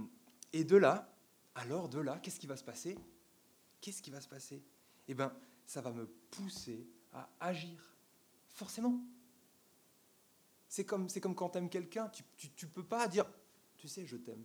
et 0.53 0.64
de 0.64 0.76
là, 0.76 1.12
alors 1.55 1.88
de 1.88 2.00
là, 2.00 2.18
qu'est-ce 2.18 2.40
qui 2.40 2.46
va 2.46 2.57
se 2.57 2.64
passer? 2.64 2.96
Qu'est-ce 3.81 4.03
qui 4.03 4.11
va 4.11 4.20
se 4.20 4.29
passer? 4.29 4.62
Eh 5.09 5.14
bien, 5.14 5.35
ça 5.66 5.81
va 5.81 5.92
me 5.92 6.07
pousser 6.07 6.87
à 7.12 7.29
agir, 7.40 7.94
forcément. 8.48 9.00
C'est 10.68 10.85
comme, 10.85 11.09
c'est 11.09 11.20
comme 11.20 11.35
quand 11.35 11.50
tu 11.50 11.59
aimes 11.59 11.68
quelqu'un, 11.68 12.09
tu 12.09 12.24
ne 12.62 12.70
peux 12.70 12.85
pas 12.85 13.09
dire, 13.09 13.26
tu 13.76 13.88
sais, 13.88 14.07
je 14.07 14.16
t'aime. 14.16 14.44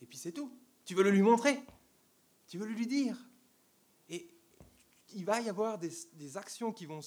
Et 0.00 0.06
puis 0.06 0.18
c'est 0.18 0.32
tout. 0.32 0.52
Tu 0.84 0.94
veux 0.94 1.04
le 1.04 1.10
lui 1.10 1.22
montrer. 1.22 1.60
Tu 2.46 2.58
veux 2.58 2.66
le 2.66 2.74
lui 2.74 2.86
dire. 2.86 3.16
Et 4.08 4.28
il 5.14 5.24
va 5.24 5.40
y 5.40 5.48
avoir 5.48 5.78
des, 5.78 5.92
des 6.14 6.36
actions 6.36 6.72
qui 6.72 6.86
vont 6.86 7.00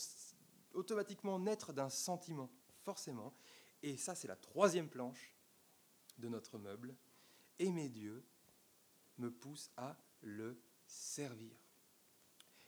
automatiquement 0.73 1.39
naître 1.39 1.73
d'un 1.73 1.89
sentiment, 1.89 2.49
forcément. 2.83 3.33
Et 3.83 3.97
ça, 3.97 4.15
c'est 4.15 4.27
la 4.27 4.35
troisième 4.35 4.89
planche 4.89 5.35
de 6.17 6.27
notre 6.27 6.57
meuble. 6.57 6.95
Aimer 7.59 7.89
Dieu 7.89 8.23
me 9.17 9.31
pousse 9.31 9.71
à 9.77 9.97
le 10.21 10.59
servir. 10.85 11.55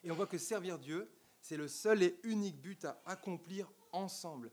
Et 0.04 0.12
on 0.12 0.16
voit 0.16 0.28
que 0.28 0.38
servir 0.38 0.80
Dieu, 0.80 1.10
c'est 1.42 1.58
le 1.58 1.68
seul 1.68 2.04
et 2.04 2.20
unique 2.24 2.62
but 2.62 2.86
à 2.86 3.02
accomplir 3.06 3.72
ensemble. 3.92 4.52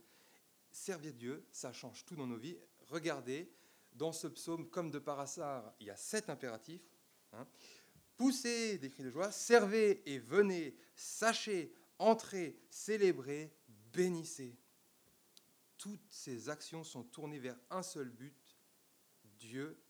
Servir 0.70 1.14
Dieu, 1.14 1.46
ça 1.50 1.72
change 1.72 2.04
tout 2.04 2.16
dans 2.16 2.26
nos 2.26 2.36
vies. 2.36 2.58
Regardez, 2.88 3.50
dans 3.92 4.12
ce 4.12 4.28
psaume, 4.28 4.68
comme 4.70 4.90
de 4.90 4.98
par 4.98 5.20
hasard, 5.20 5.74
il 5.80 5.86
y 5.86 5.90
a 5.90 5.96
sept 5.96 6.30
impératifs. 6.30 6.88
Hein. 7.32 7.46
Poussez 8.16 8.78
des 8.78 8.90
cris 8.90 9.02
de 9.02 9.10
joie, 9.10 9.32
servez 9.32 10.02
et 10.06 10.18
venez, 10.18 10.76
sachez, 10.94 11.72
entrez, 11.98 12.56
célébrez, 12.70 13.52
bénissez. 13.92 14.56
Toutes 15.80 16.12
ces 16.12 16.50
actions 16.50 16.84
sont 16.84 17.04
tournées 17.04 17.38
vers 17.38 17.56
un 17.70 17.82
seul 17.82 18.10
but, 18.10 18.36
Dieu 19.38 19.82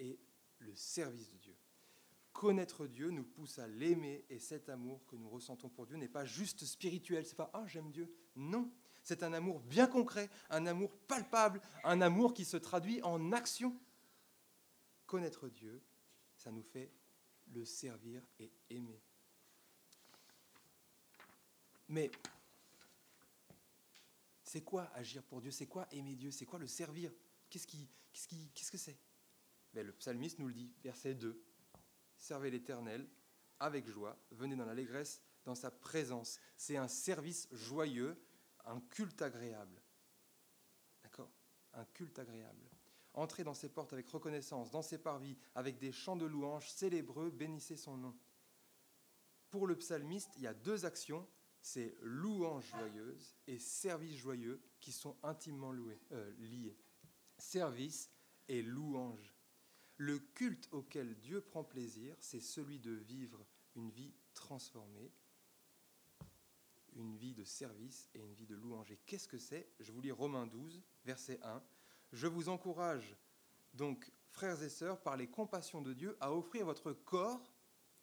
et 0.00 0.18
le 0.58 0.74
service 0.74 1.30
de 1.30 1.38
Dieu. 1.38 1.56
Connaître 2.32 2.88
Dieu 2.88 3.10
nous 3.10 3.22
pousse 3.22 3.60
à 3.60 3.68
l'aimer 3.68 4.24
et 4.28 4.40
cet 4.40 4.68
amour 4.68 5.06
que 5.06 5.14
nous 5.14 5.30
ressentons 5.30 5.68
pour 5.68 5.86
Dieu 5.86 5.96
n'est 5.96 6.08
pas 6.08 6.24
juste 6.24 6.64
spirituel, 6.64 7.24
c'est 7.24 7.36
pas 7.36 7.52
ah 7.54 7.64
j'aime 7.68 7.92
Dieu. 7.92 8.12
Non, 8.34 8.68
c'est 9.04 9.22
un 9.22 9.32
amour 9.32 9.60
bien 9.60 9.86
concret, 9.86 10.28
un 10.50 10.66
amour 10.66 10.90
palpable, 11.06 11.60
un 11.84 12.00
amour 12.00 12.34
qui 12.34 12.44
se 12.44 12.56
traduit 12.56 13.00
en 13.04 13.30
action. 13.30 13.78
Connaître 15.06 15.48
Dieu, 15.48 15.84
ça 16.36 16.50
nous 16.50 16.64
fait 16.64 16.92
le 17.54 17.64
servir 17.64 18.26
et 18.40 18.50
aimer. 18.70 19.00
Mais 21.88 22.10
c'est 24.56 24.62
quoi 24.62 24.90
agir 24.94 25.22
pour 25.22 25.42
Dieu? 25.42 25.50
C'est 25.50 25.66
quoi 25.66 25.86
aimer 25.90 26.16
Dieu? 26.16 26.30
C'est 26.30 26.46
quoi 26.46 26.58
le 26.58 26.66
servir? 26.66 27.12
Qu'est-ce 27.50 27.66
qu'est-ce 27.66 28.26
qu'est-ce 28.26 28.70
que 28.70 28.78
c'est? 28.78 28.98
Ben, 29.74 29.86
Le 29.86 29.92
psalmiste 29.92 30.38
nous 30.38 30.48
le 30.48 30.54
dit, 30.54 30.72
verset 30.82 31.12
2. 31.12 31.44
Servez 32.16 32.50
l'Éternel 32.50 33.06
avec 33.60 33.86
joie, 33.86 34.18
venez 34.30 34.56
dans 34.56 34.64
l'allégresse, 34.64 35.20
dans 35.44 35.54
sa 35.54 35.70
présence. 35.70 36.40
C'est 36.56 36.78
un 36.78 36.88
service 36.88 37.48
joyeux, 37.52 38.16
un 38.64 38.80
culte 38.80 39.20
agréable. 39.20 39.82
D'accord? 41.02 41.30
Un 41.74 41.84
culte 41.84 42.18
agréable. 42.18 42.70
Entrez 43.12 43.44
dans 43.44 43.52
ses 43.52 43.68
portes 43.68 43.92
avec 43.92 44.08
reconnaissance, 44.08 44.70
dans 44.70 44.80
ses 44.80 44.96
parvis, 44.96 45.36
avec 45.54 45.76
des 45.78 45.92
chants 45.92 46.16
de 46.16 46.24
louanges, 46.24 46.70
célébreux, 46.70 47.28
bénissez 47.28 47.76
son 47.76 47.98
nom. 47.98 48.16
Pour 49.50 49.66
le 49.66 49.76
psalmiste, 49.76 50.32
il 50.36 50.44
y 50.44 50.46
a 50.46 50.54
deux 50.54 50.86
actions, 50.86 51.28
c'est 51.66 51.96
louange 52.00 52.70
joyeuse 52.70 53.34
et 53.48 53.58
service 53.58 54.16
joyeux 54.18 54.62
qui 54.78 54.92
sont 54.92 55.16
intimement 55.24 55.74
euh, 56.12 56.32
liés. 56.38 56.78
Service 57.38 58.08
et 58.46 58.62
louange. 58.62 59.34
Le 59.96 60.20
culte 60.20 60.68
auquel 60.70 61.16
Dieu 61.18 61.40
prend 61.40 61.64
plaisir, 61.64 62.14
c'est 62.20 62.40
celui 62.40 62.78
de 62.78 62.92
vivre 62.92 63.44
une 63.74 63.90
vie 63.90 64.14
transformée, 64.32 65.10
une 66.94 67.16
vie 67.16 67.34
de 67.34 67.42
service 67.42 68.08
et 68.14 68.20
une 68.20 68.34
vie 68.34 68.46
de 68.46 68.54
louange. 68.54 68.92
Et 68.92 69.00
qu'est-ce 69.04 69.26
que 69.26 69.38
c'est? 69.38 69.68
Je 69.80 69.90
vous 69.90 70.00
lis 70.00 70.12
Romains 70.12 70.46
12, 70.46 70.80
verset 71.04 71.40
1. 71.42 71.60
Je 72.12 72.28
vous 72.28 72.48
encourage 72.48 73.16
donc, 73.74 74.12
frères 74.30 74.62
et 74.62 74.68
sœurs, 74.68 75.02
par 75.02 75.16
les 75.16 75.26
compassions 75.26 75.82
de 75.82 75.94
Dieu, 75.94 76.16
à 76.20 76.32
offrir 76.32 76.64
votre 76.64 76.92
corps, 76.92 77.52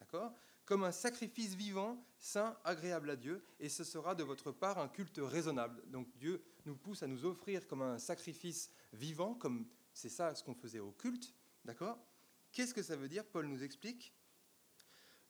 d'accord, 0.02 0.36
comme 0.66 0.84
un 0.84 0.92
sacrifice 0.92 1.56
vivant, 1.56 2.04
saint, 2.18 2.58
agréable 2.64 3.10
à 3.10 3.16
Dieu, 3.16 3.44
et 3.60 3.70
ce 3.70 3.84
sera 3.84 4.16
de 4.16 4.24
votre 4.24 4.52
part 4.52 4.78
un 4.78 4.88
culte 4.88 5.20
raisonnable. 5.22 5.84
Donc 5.88 6.08
Dieu 6.18 6.44
nous 6.66 6.76
pousse 6.76 7.04
à 7.04 7.08
nous 7.08 7.26
offrir 7.26 7.68
comme 7.68 7.82
un 7.82 8.00
sacrifice 8.00 8.72
vivant, 8.94 9.34
comme 9.34 9.68
c'est 9.94 10.10
ça 10.10 10.34
ce 10.36 10.44
qu'on 10.44 10.56
faisait 10.56 10.80
au 10.80 10.92
culte, 10.92 11.34
d'accord? 11.66 12.00
Qu'est-ce 12.52 12.74
que 12.74 12.84
ça 12.84 12.96
veut 12.96 13.10
dire? 13.10 13.26
Paul 13.26 13.48
nous 13.48 13.64
explique 13.64 14.14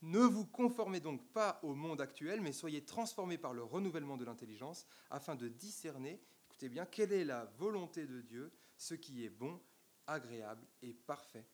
ne 0.03 0.19
vous 0.19 0.45
conformez 0.45 0.99
donc 0.99 1.25
pas 1.31 1.61
au 1.63 1.73
monde 1.73 2.01
actuel, 2.01 2.41
mais 2.41 2.51
soyez 2.51 2.83
transformés 2.83 3.37
par 3.37 3.53
le 3.53 3.63
renouvellement 3.63 4.17
de 4.17 4.25
l'intelligence, 4.25 4.85
afin 5.09 5.33
de 5.33 5.47
discerner, 5.47 6.21
écoutez 6.49 6.67
bien, 6.67 6.85
quelle 6.85 7.13
est 7.13 7.23
la 7.23 7.45
volonté 7.57 8.05
de 8.05 8.19
Dieu, 8.19 8.51
ce 8.75 8.95
qui 8.95 9.23
est 9.23 9.29
bon, 9.29 9.61
agréable 10.05 10.67
et 10.81 10.93
parfait. 10.93 11.47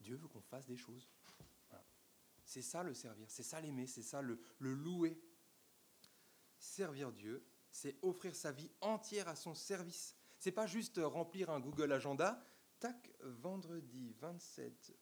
Dieu 0.00 0.16
veut 0.16 0.26
qu'on 0.26 0.40
fasse 0.40 0.66
des 0.66 0.76
choses. 0.76 1.08
C'est 2.48 2.62
ça 2.62 2.82
le 2.82 2.94
servir, 2.94 3.30
c'est 3.30 3.42
ça 3.42 3.60
l'aimer, 3.60 3.86
c'est 3.86 4.02
ça 4.02 4.22
le, 4.22 4.40
louer. 4.58 5.20
Servir 6.58 7.12
Dieu, 7.12 7.46
c'est 7.70 7.98
offrir 8.00 8.34
sa 8.34 8.52
vie 8.52 8.70
entière 8.80 9.28
à 9.28 9.36
son 9.36 9.54
service. 9.54 10.16
C'est 10.38 10.50
pas 10.50 10.66
juste 10.66 10.98
remplir 10.98 11.50
un 11.50 11.60
Google 11.60 11.92
Agenda. 11.92 12.42
Tac, 12.80 13.12
vendredi 13.20 14.14
27 14.14 14.96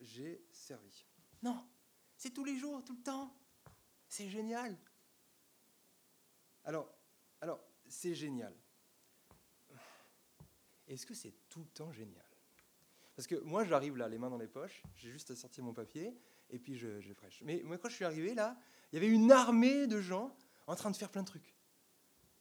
j'ai 0.00 0.42
servi. 0.50 1.04
Non, 1.42 1.68
c'est 2.16 2.30
tous 2.30 2.44
les 2.44 2.56
jours, 2.56 2.82
tout 2.82 2.96
le 2.96 3.02
temps. 3.02 3.36
C'est 4.08 4.30
génial. 4.30 4.74
Alors, 6.64 6.90
alors 7.42 7.60
c'est 7.86 8.14
génial. 8.14 8.56
Est-ce 10.88 11.04
que 11.04 11.12
c'est 11.12 11.34
tout 11.50 11.60
le 11.60 11.68
temps 11.68 11.92
génial? 11.92 12.24
Parce 13.14 13.26
que 13.26 13.34
moi, 13.34 13.64
j'arrive 13.64 13.98
là, 13.98 14.08
les 14.08 14.16
mains 14.16 14.30
dans 14.30 14.38
les 14.38 14.48
poches, 14.48 14.82
j'ai 14.94 15.10
juste 15.10 15.30
à 15.30 15.36
sortir 15.36 15.62
mon 15.62 15.74
papier, 15.74 16.18
et 16.50 16.58
puis 16.58 16.76
je, 16.76 17.00
je. 17.00 17.12
Mais 17.44 17.62
moi, 17.64 17.78
quand 17.78 17.88
je 17.88 17.94
suis 17.94 18.04
arrivé 18.04 18.34
là, 18.34 18.56
il 18.92 18.96
y 18.96 18.98
avait 18.98 19.12
une 19.12 19.32
armée 19.32 19.86
de 19.86 20.00
gens 20.00 20.34
en 20.66 20.74
train 20.74 20.90
de 20.90 20.96
faire 20.96 21.10
plein 21.10 21.22
de 21.22 21.26
trucs. 21.26 21.54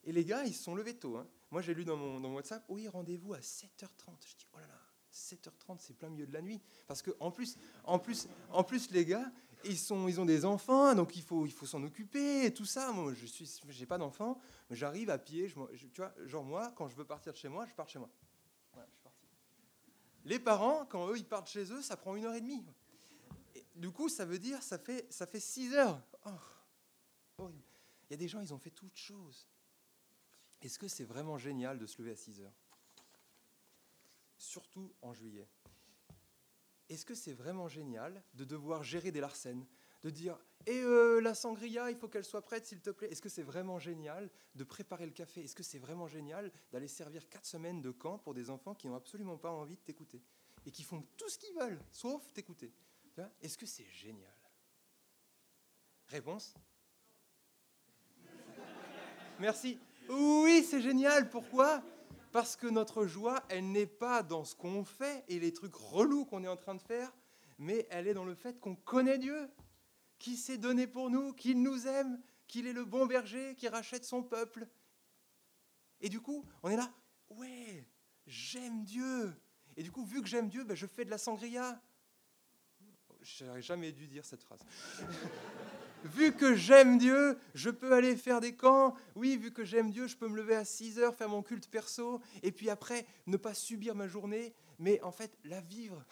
Et 0.04 0.12
les 0.12 0.24
gars, 0.24 0.44
ils 0.46 0.54
se 0.54 0.64
sont 0.64 0.76
levés 0.76 0.96
tôt. 0.96 1.18
Hein. 1.18 1.28
Moi, 1.52 1.62
j'ai 1.62 1.74
lu 1.74 1.86
dans 1.86 1.98
mon, 1.98 2.34
WhatsApp, 2.36 2.64
oui, 2.70 2.88
rendez-vous 2.88 3.34
à 3.34 3.40
7h30. 3.40 4.12
Je 4.28 4.36
dis, 4.36 4.48
oh 4.54 4.60
là 4.60 4.68
là, 4.68 4.80
7h30, 5.12 5.78
c'est 5.80 5.98
plein 5.98 6.10
milieu 6.10 6.28
de 6.28 6.34
la 6.34 6.42
nuit. 6.42 6.62
Parce 6.88 7.02
que 7.02 7.12
en 7.20 7.32
plus, 7.32 7.58
en 7.84 7.98
plus, 7.98 8.28
en 8.52 8.64
plus 8.64 8.92
les 8.92 9.06
gars, 9.06 9.32
ils, 9.64 9.78
sont, 9.78 10.08
ils 10.08 10.22
ont 10.22 10.26
des 10.26 10.46
enfants, 10.46 10.94
donc 10.94 11.16
il 11.16 11.24
faut, 11.24 11.46
il 11.46 11.52
faut 11.52 11.66
s'en 11.66 11.82
occuper 11.84 12.46
et 12.46 12.54
tout 12.54 12.66
ça. 12.66 12.92
Moi, 12.92 13.14
je 13.14 13.26
suis, 13.26 13.50
j'ai 13.70 13.86
pas 13.86 13.98
d'enfants, 13.98 14.40
mais 14.70 14.76
j'arrive 14.76 15.10
à 15.10 15.18
pied. 15.18 15.52
Tu 15.94 16.02
vois, 16.02 16.14
genre 16.26 16.44
moi, 16.44 16.72
quand 16.76 16.88
je 16.88 16.96
veux 16.96 17.06
partir 17.06 17.34
de 17.34 17.38
chez 17.38 17.50
moi, 17.50 17.66
je 17.66 17.74
pars 17.74 17.86
de 17.86 17.92
chez 17.92 18.00
moi. 18.00 18.10
Les 20.26 20.40
parents, 20.40 20.86
quand 20.88 21.08
eux, 21.10 21.18
ils 21.18 21.26
partent 21.26 21.48
chez 21.48 21.72
eux, 21.72 21.84
ça 21.84 21.96
prend 21.96 22.16
une 22.16 22.26
heure 22.26 22.34
et 22.34 22.42
demie. 22.42 22.66
Du 23.76 23.92
coup, 23.92 24.08
ça 24.08 24.26
veut 24.26 24.40
dire, 24.40 24.64
ça 24.64 24.78
fait, 24.78 25.06
ça 25.12 25.26
fait 25.26 25.40
6 25.40 25.74
heures. 25.76 26.02
Oh. 27.38 27.50
Il 28.10 28.12
y 28.12 28.14
a 28.14 28.18
des 28.18 28.28
gens, 28.28 28.40
ils 28.40 28.54
ont 28.54 28.58
fait 28.58 28.72
toutes 28.72 28.96
choses. 28.96 29.48
Est-ce 30.62 30.80
que 30.80 30.88
c'est 30.88 31.04
vraiment 31.04 31.38
génial 31.38 31.78
de 31.78 31.86
se 31.86 32.02
lever 32.02 32.12
à 32.12 32.16
6 32.16 32.42
heures? 32.42 32.54
Surtout 34.38 34.94
en 35.02 35.14
juillet. 35.14 35.48
Est-ce 36.88 37.06
que 37.06 37.16
c'est 37.16 37.34
vraiment 37.34 37.68
génial 37.68 38.24
de 38.34 38.46
devoir 38.46 38.84
gérer 38.84 39.12
des 39.12 39.20
larcènes? 39.20 39.66
De 40.04 40.10
dire 40.10 40.38
Et 40.68 40.82
euh, 40.82 41.20
la 41.20 41.34
sangria, 41.34 41.90
il 41.90 41.98
faut 41.98 42.08
qu'elle 42.08 42.24
soit 42.24 42.44
prête, 42.44 42.66
s'il 42.68 42.80
te 42.80 42.92
plaît 42.92 43.10
Est-ce 43.12 43.22
que 43.22 43.30
c'est 43.30 43.44
vraiment 43.44 43.80
génial 43.80 44.30
de 44.54 44.64
préparer 44.64 45.06
le 45.06 45.12
café? 45.12 45.44
Est-ce 45.44 45.56
que 45.56 45.64
c'est 45.64 45.80
vraiment 45.80 46.08
génial 46.08 46.52
d'aller 46.72 46.88
servir 46.88 47.28
4 47.28 47.46
semaines 47.46 47.82
de 47.82 47.92
camp 47.92 48.20
pour 48.20 48.34
des 48.34 48.50
enfants 48.50 48.76
qui 48.76 48.88
n'ont 48.88 48.96
absolument 48.96 49.38
pas 49.38 49.52
envie 49.52 49.76
de 49.76 49.82
t'écouter? 49.82 50.22
Et 50.66 50.72
qui 50.72 50.84
font 50.84 51.04
tout 51.18 51.30
ce 51.30 51.38
qu'ils 51.40 51.54
veulent, 51.56 51.80
sauf 51.92 52.32
t'écouter 52.34 52.72
Est-ce 53.42 53.58
que 53.58 53.66
c'est 53.66 53.86
génial? 53.86 54.34
Réponse? 56.08 56.54
Merci. 59.40 59.80
Oui, 60.10 60.64
c'est 60.64 60.82
génial. 60.82 61.30
Pourquoi? 61.30 61.84
Parce 62.32 62.56
que 62.56 62.68
notre 62.68 63.06
joie, 63.06 63.44
elle 63.50 63.72
n'est 63.72 63.86
pas 63.86 64.22
dans 64.22 64.44
ce 64.44 64.56
qu'on 64.56 64.84
fait 64.84 65.24
et 65.28 65.40
les 65.40 65.54
trucs 65.54 65.76
relous 65.76 66.26
qu'on 66.26 66.44
est 66.44 66.50
en 66.50 66.58
train 66.58 66.76
de 66.76 66.82
faire, 66.82 67.14
mais 67.58 67.88
elle 67.90 68.08
est 68.08 68.14
dans 68.14 68.26
le 68.26 68.36
fait 68.36 68.60
qu'on 68.60 68.76
connaît 68.76 69.18
Dieu, 69.18 69.50
qui 70.20 70.36
s'est 70.36 70.58
donné 70.58 70.86
pour 70.88 71.10
nous, 71.10 71.34
qu'il 71.34 71.62
nous 71.62 71.88
aime, 71.88 72.22
qu'il 72.48 72.68
est 72.68 72.74
le 72.74 72.86
bon 72.86 73.06
berger 73.06 73.56
qui 73.56 73.68
rachète 73.68 74.04
son 74.04 74.22
peuple. 74.22 74.68
Et 76.02 76.10
du 76.10 76.20
coup, 76.20 76.46
on 76.62 76.70
est 76.70 76.76
là, 76.76 76.92
ouais, 77.30 77.88
j'aime 78.28 78.84
Dieu. 78.84 79.34
Et 79.78 79.84
du 79.84 79.92
coup, 79.92 80.06
vu 80.06 80.22
que 80.22 80.28
j'aime 80.28 80.50
Dieu, 80.50 80.64
ben, 80.64 80.76
je 80.76 80.88
fais 80.88 81.06
de 81.06 81.10
la 81.10 81.18
sangria. 81.18 81.82
Je 83.26 83.44
n'aurais 83.44 83.62
jamais 83.62 83.92
dû 83.92 84.08
dire 84.08 84.24
cette 84.24 84.44
phrase. 84.44 84.60
vu 86.04 86.32
que 86.36 86.56
j'aime 86.56 87.00
Dieu, 87.00 87.40
je 87.56 87.72
peux 87.72 87.94
aller 87.94 88.16
faire 88.16 88.40
des 88.40 88.56
camps. 88.56 88.96
Oui, 89.16 89.36
vu 89.36 89.52
que 89.52 89.66
j'aime 89.66 89.90
Dieu, 89.90 90.06
je 90.06 90.16
peux 90.16 90.28
me 90.28 90.36
lever 90.38 90.56
à 90.56 90.64
6 90.64 91.00
heures, 91.00 91.16
faire 91.16 91.30
mon 91.30 91.42
culte 91.42 91.68
perso, 91.68 92.22
et 92.44 92.52
puis 92.52 92.70
après, 92.70 93.08
ne 93.26 93.38
pas 93.38 93.56
subir 93.56 93.96
ma 93.96 94.08
journée, 94.08 94.54
mais 94.78 95.02
en 95.02 95.12
fait, 95.12 95.38
la 95.44 95.60
vivre. 95.60 96.06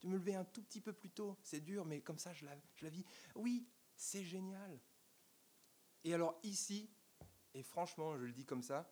De 0.00 0.08
me 0.08 0.14
lever 0.14 0.34
un 0.34 0.44
tout 0.44 0.62
petit 0.62 0.80
peu 0.80 0.92
plus 0.92 1.10
tôt, 1.10 1.36
c'est 1.42 1.60
dur, 1.60 1.84
mais 1.84 2.00
comme 2.00 2.18
ça, 2.18 2.32
je 2.32 2.46
la, 2.46 2.52
je 2.74 2.84
la 2.84 2.90
vis. 2.90 3.04
Oui, 3.34 3.66
c'est 3.94 4.24
génial. 4.24 4.80
Et 6.04 6.14
alors 6.14 6.38
ici, 6.42 6.88
et 7.52 7.62
franchement, 7.62 8.16
je 8.16 8.24
le 8.24 8.32
dis 8.32 8.46
comme 8.46 8.62
ça, 8.62 8.88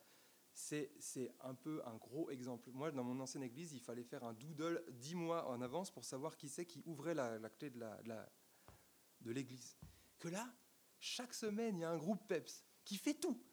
c'est 0.55 1.35
un 1.41 1.53
peu 1.53 1.81
un 1.85 1.95
gros 1.95 2.29
exemple. 2.29 2.69
Moi, 2.71 2.89
dans 2.91 3.03
mon 3.03 3.19
ancienne 3.19 3.43
église, 3.43 3.73
il 3.73 3.81
fallait 3.81 4.03
faire 4.03 4.23
un 4.23 4.33
doodle 4.33 4.83
dix 4.89 5.13
mois 5.13 5.47
en 5.49 5.61
avance 5.61 5.91
pour 5.91 6.05
savoir 6.05 6.37
qui 6.37 6.47
c'est 6.47 6.65
qui 6.65 6.81
ouvrait 6.85 7.13
la, 7.13 7.37
clé 7.49 7.69
de 7.69 9.31
l'église. 9.31 9.77
Que 10.17 10.29
là, 10.29 10.49
chaque 10.97 11.33
semaine, 11.33 11.77
il 11.77 11.81
y 11.81 11.83
a 11.83 11.89
un 11.89 11.97
groupe 11.97 12.25
PEPS 12.27 12.63
qui 12.85 12.95
fait 12.95 13.15
tout. 13.15 13.43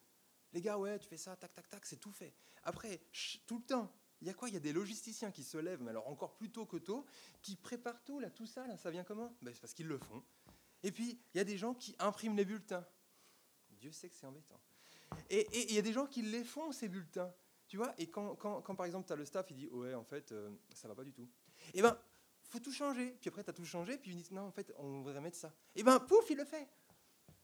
Les 0.52 0.60
gars, 0.60 0.78
ouais, 0.78 0.98
tu 0.98 1.08
fais 1.08 1.16
ça, 1.16 1.34
tac, 1.34 1.52
tac, 1.52 1.68
tac, 1.68 1.84
c'est 1.86 1.96
tout 1.96 2.12
fait. 2.12 2.34
Après, 2.62 3.02
tout 3.46 3.58
le 3.58 3.64
temps, 3.64 3.92
il 4.20 4.28
y 4.28 4.30
a 4.30 4.34
quoi? 4.34 4.48
Il 4.48 4.54
y 4.54 4.56
a 4.56 4.60
des 4.60 4.72
logisticiens 4.72 5.32
qui 5.32 5.42
se 5.42 5.58
lèvent, 5.58 5.82
mais 5.82 5.90
alors 5.90 6.06
encore 6.06 6.36
plus 6.36 6.52
tôt 6.52 6.66
que 6.66 6.76
tôt, 6.76 7.04
qui 7.40 7.56
préparent 7.56 8.04
tout, 8.04 8.20
là, 8.20 8.30
tout 8.30 8.46
ça, 8.46 8.76
ça 8.76 8.90
vient 8.92 9.02
comment? 9.02 9.36
Ben, 9.42 9.52
C'est 9.52 9.60
parce 9.60 9.74
qu'ils 9.74 9.88
le 9.88 9.98
font. 9.98 10.22
Et 10.84 10.92
puis, 10.92 11.20
il 11.34 11.38
y 11.38 11.40
a 11.40 11.44
des 11.44 11.58
gens 11.58 11.74
qui 11.74 11.96
impriment 11.98 12.36
les 12.36 12.44
bulletins. 12.44 12.86
Dieu 13.70 13.90
sait 13.90 14.08
que 14.08 14.14
c'est 14.14 14.26
embêtant. 14.26 14.60
Et 15.30 15.70
il 15.70 15.74
y 15.74 15.78
a 15.78 15.82
des 15.82 15.92
gens 15.92 16.06
qui 16.06 16.22
les 16.22 16.44
font, 16.44 16.72
ces 16.72 16.88
bulletins. 16.88 17.32
Tu 17.66 17.76
vois 17.76 17.94
Et 17.98 18.08
quand, 18.10 18.34
quand, 18.36 18.74
par 18.74 18.86
exemple, 18.86 19.06
tu 19.06 19.12
as 19.12 19.16
le 19.16 19.24
staff, 19.24 19.50
il 19.50 19.56
dit, 19.56 19.68
ouais, 19.68 19.94
en 19.94 20.04
fait, 20.04 20.32
euh, 20.32 20.50
ça 20.74 20.88
va 20.88 20.94
pas 20.94 21.04
du 21.04 21.12
tout. 21.12 21.28
Eh 21.74 21.80
ben, 21.80 21.98
faut 22.42 22.58
tout 22.58 22.72
changer. 22.72 23.16
Puis 23.20 23.28
après, 23.28 23.42
tu 23.42 23.50
as 23.50 23.54
tout 23.54 23.64
changé, 23.64 23.96
puis 23.96 24.10
ils 24.10 24.16
disent, 24.16 24.30
non, 24.30 24.42
en 24.42 24.52
fait, 24.52 24.72
on 24.76 25.00
voudrait 25.00 25.20
mettre 25.20 25.38
ça. 25.38 25.52
Eh 25.74 25.82
ben, 25.82 25.98
pouf, 26.00 26.28
il 26.30 26.36
le 26.36 26.44
fait. 26.44 26.68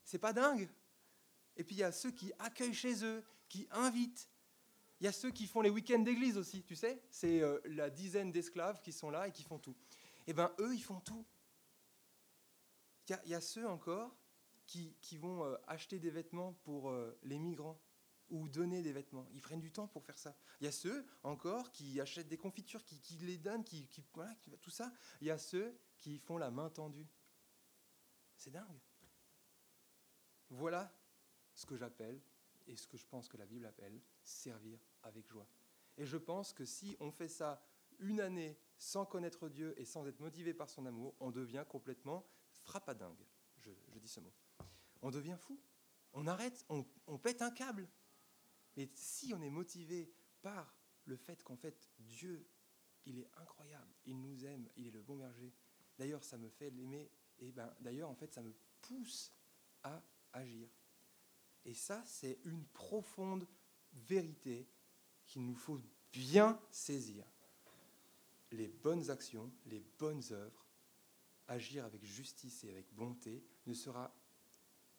C'est 0.05 0.19
pas 0.19 0.33
dingue. 0.33 0.69
Et 1.57 1.65
puis 1.65 1.75
il 1.75 1.79
y 1.79 1.85
a 1.85 1.93
ceux 1.93 2.13
qui 2.13 2.33
accueillent 2.39 2.75
chez 2.75 3.05
eux, 3.05 3.25
qui 3.49 3.67
invitent. 3.71 4.29
Il 5.01 5.05
y 5.05 5.09
a 5.09 5.13
ceux 5.13 5.31
qui 5.31 5.47
font 5.47 5.61
les 5.61 5.71
week-ends 5.71 5.99
d'église 5.99 6.37
aussi, 6.37 6.63
tu 6.63 6.77
sais. 6.77 7.03
C'est 7.11 7.41
euh, 7.41 7.59
la 7.65 7.91
dizaine 7.91 8.33
d'esclaves 8.33 8.81
qui 8.81 8.93
sont 8.93 9.11
là 9.11 9.29
et 9.29 9.33
qui 9.33 9.43
font 9.43 9.59
tout. 9.59 9.77
Eh 10.27 10.33
ben, 10.33 10.53
eux, 10.61 10.75
ils 10.75 10.83
font 10.83 11.01
tout. 11.01 11.25
Il 13.09 13.31
y, 13.31 13.35
a 13.35 13.41
ceux 13.41 13.67
encore 13.67 14.15
qui, 14.69 15.17
vont 15.17 15.45
euh, 15.45 15.57
acheter 15.67 15.99
des 15.99 16.11
vêtements 16.11 16.53
pour 16.65 16.91
euh, 16.91 17.19
les 17.23 17.39
migrants 17.39 17.81
ou 18.29 18.49
donner 18.49 18.83
des 18.83 18.93
vêtements. 18.93 19.27
Ils 19.33 19.41
prennent 19.41 19.61
du 19.61 19.73
temps 19.73 19.89
pour 19.89 20.05
faire 20.05 20.19
ça. 20.19 20.37
Il 20.61 20.65
y 20.65 20.69
a 20.69 20.73
ceux 20.73 21.07
encore 21.23 21.73
qui 21.73 21.99
achètent 22.01 22.29
des 22.29 22.37
confitures, 22.37 22.85
qui, 22.85 23.17
les 23.23 23.39
donnent, 23.39 23.65
qui, 23.65 23.89
voilà, 24.13 24.37
tout 24.61 24.71
ça. 24.71 24.93
Il 25.23 25.27
y 25.27 25.31
a 25.31 25.39
ceux 25.39 25.75
qui 25.99 26.19
font 26.19 26.37
la 26.37 26.51
main 26.51 26.69
tendue. 26.69 27.09
C'est 28.37 28.51
dingue. 28.51 28.81
Voilà 30.51 30.95
ce 31.55 31.65
que 31.65 31.77
j'appelle, 31.77 32.21
et 32.67 32.77
ce 32.77 32.87
que 32.87 32.99
je 32.99 33.07
pense 33.07 33.29
que 33.29 33.39
la 33.39 33.47
Bible 33.47 33.65
appelle, 33.65 34.01
servir 34.23 34.79
avec 35.03 35.27
joie. 35.27 35.49
Et 35.97 36.05
je 36.05 36.19
pense 36.19 36.53
que 36.53 36.67
si 36.67 36.97
on 37.01 37.11
fait 37.11 37.29
ça 37.29 37.63
une 37.99 38.21
année 38.21 38.59
sans 38.77 39.07
connaître 39.07 39.49
Dieu 39.49 39.75
et 39.81 39.85
sans 39.85 40.07
être 40.07 40.21
motivé 40.21 40.53
par 40.53 40.69
son 40.69 40.85
amour, 40.85 41.17
on 41.19 41.31
devient 41.31 41.65
complètement 41.69 42.29
frappadingue. 42.61 43.27
Je, 43.57 43.71
je 43.89 43.99
dis 43.99 44.09
ce 44.09 44.21
mot. 44.21 44.33
On 45.03 45.11
devient 45.11 45.37
fou. 45.39 45.59
On 46.13 46.27
arrête, 46.27 46.65
on, 46.69 47.19
pète 47.19 47.43
un 47.43 47.51
câble. 47.51 47.89
Mais 48.77 48.89
si 48.95 49.33
on 49.35 49.43
est 49.43 49.51
motivé 49.51 50.13
par 50.43 50.75
le 51.05 51.17
fait 51.17 51.43
qu'en 51.43 51.57
fait, 51.57 51.89
Dieu, 51.99 52.49
il 53.05 53.19
est 53.19 53.31
incroyable, 53.37 53.93
il 54.05 54.21
nous 54.21 54.45
aime, 54.45 54.69
il 54.77 54.87
est 54.87 54.91
le 54.91 55.03
bon 55.03 55.17
berger. 55.17 55.53
D'ailleurs, 55.99 56.25
ça 56.25 56.37
me 56.37 56.49
fait 56.49 56.71
l'aimer. 56.71 57.11
Et 57.39 57.53
ben, 57.53 57.73
d'ailleurs, 57.81 58.11
en 58.11 58.15
fait, 58.15 58.33
ça 58.33 58.43
me 58.43 58.55
pousse 58.81 59.33
à 59.83 60.03
agir. 60.33 60.69
Et 61.65 61.75
ça, 61.75 62.03
c'est 62.07 62.39
une 62.45 62.65
profonde 62.67 63.47
vérité 63.93 64.69
qu'il 65.27 65.45
nous 65.45 65.55
faut 65.55 65.81
bien 66.13 66.61
saisir. 66.71 67.25
Les 68.51 68.69
bonnes 68.69 69.11
actions, 69.11 69.53
les 69.67 69.81
bonnes 69.99 70.23
œuvres, 70.31 70.67
agir 71.47 71.85
avec 71.85 72.05
justice 72.05 72.65
et 72.65 72.71
avec 72.71 72.93
bonté, 72.95 73.45
ne 73.67 73.75
sera 73.75 74.15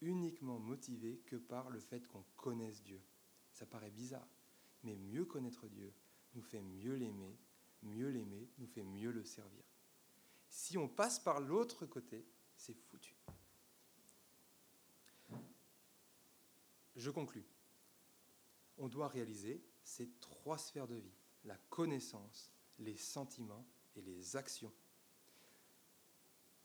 uniquement 0.02 0.60
motivé 0.60 1.20
que 1.26 1.36
par 1.36 1.70
le 1.70 1.80
fait 1.80 2.06
qu'on 2.08 2.24
connaisse 2.36 2.84
Dieu. 2.84 3.02
Ça 3.52 3.66
paraît 3.66 3.92
bizarre, 3.92 4.28
mais 4.84 4.96
mieux 4.96 5.26
connaître 5.26 5.68
Dieu 5.68 5.94
nous 6.36 6.42
fait 6.42 6.62
mieux 6.62 6.96
l'aimer, 6.96 7.38
mieux 7.82 8.10
l'aimer 8.10 8.50
nous 8.58 8.68
fait 8.68 8.84
mieux 8.84 9.12
le 9.12 9.24
servir. 9.24 9.64
Si 10.50 10.78
on 10.78 10.88
passe 10.88 11.20
par 11.20 11.40
l'autre 11.40 11.86
côté, 11.86 12.26
c'est 12.56 12.74
foutu. 12.74 13.16
Je 16.96 17.10
conclus. 17.12 17.46
On 18.78 18.88
doit 18.88 19.08
réaliser 19.08 19.64
ces 19.84 20.10
trois 20.20 20.58
sphères 20.58 20.88
de 20.88 20.96
vie, 20.96 21.16
la 21.46 21.58
connaissance, 21.70 22.52
les 22.78 22.98
sentiments 22.98 23.66
et 23.96 24.02
les 24.02 24.36
actions. 24.36 24.74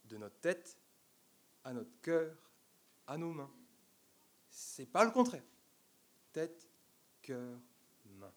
De 0.05 0.17
notre 0.17 0.39
tête 0.41 0.79
à 1.63 1.73
notre 1.73 2.01
cœur, 2.01 2.37
à 3.07 3.19
nos 3.19 3.33
mains. 3.33 3.53
C'est 4.49 4.87
pas 4.87 5.05
le 5.05 5.11
contraire. 5.11 5.45
Tête, 6.33 6.69
cœur, 7.23 7.59
main. 8.05 8.33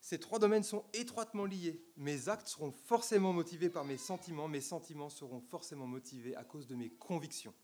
Ces 0.00 0.20
trois 0.20 0.38
domaines 0.38 0.62
sont 0.62 0.84
étroitement 0.92 1.46
liés. 1.46 1.82
Mes 1.96 2.28
actes 2.28 2.48
seront 2.48 2.72
forcément 2.72 3.32
motivés 3.32 3.70
par 3.70 3.84
mes 3.84 3.96
sentiments, 3.96 4.48
mes 4.48 4.60
sentiments 4.60 5.08
seront 5.08 5.40
forcément 5.40 5.86
motivés 5.86 6.36
à 6.36 6.44
cause 6.44 6.66
de 6.66 6.74
mes 6.74 6.90
convictions. 6.90 7.54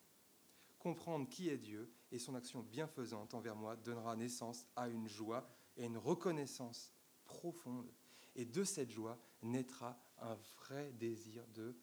Comprendre 0.78 1.28
qui 1.28 1.50
est 1.50 1.58
Dieu 1.58 1.92
et 2.10 2.18
son 2.18 2.34
action 2.34 2.62
bienfaisante 2.62 3.34
envers 3.34 3.56
moi 3.56 3.76
donnera 3.76 4.16
naissance 4.16 4.66
à 4.74 4.88
une 4.88 5.06
joie 5.06 5.46
et 5.76 5.84
une 5.84 5.98
reconnaissance 5.98 6.92
profonde. 7.24 7.92
Et 8.34 8.46
de 8.46 8.64
cette 8.64 8.90
joie 8.90 9.18
naîtra 9.42 9.98
un 10.18 10.34
vrai 10.34 10.92
désir 10.92 11.46
de 11.48 11.76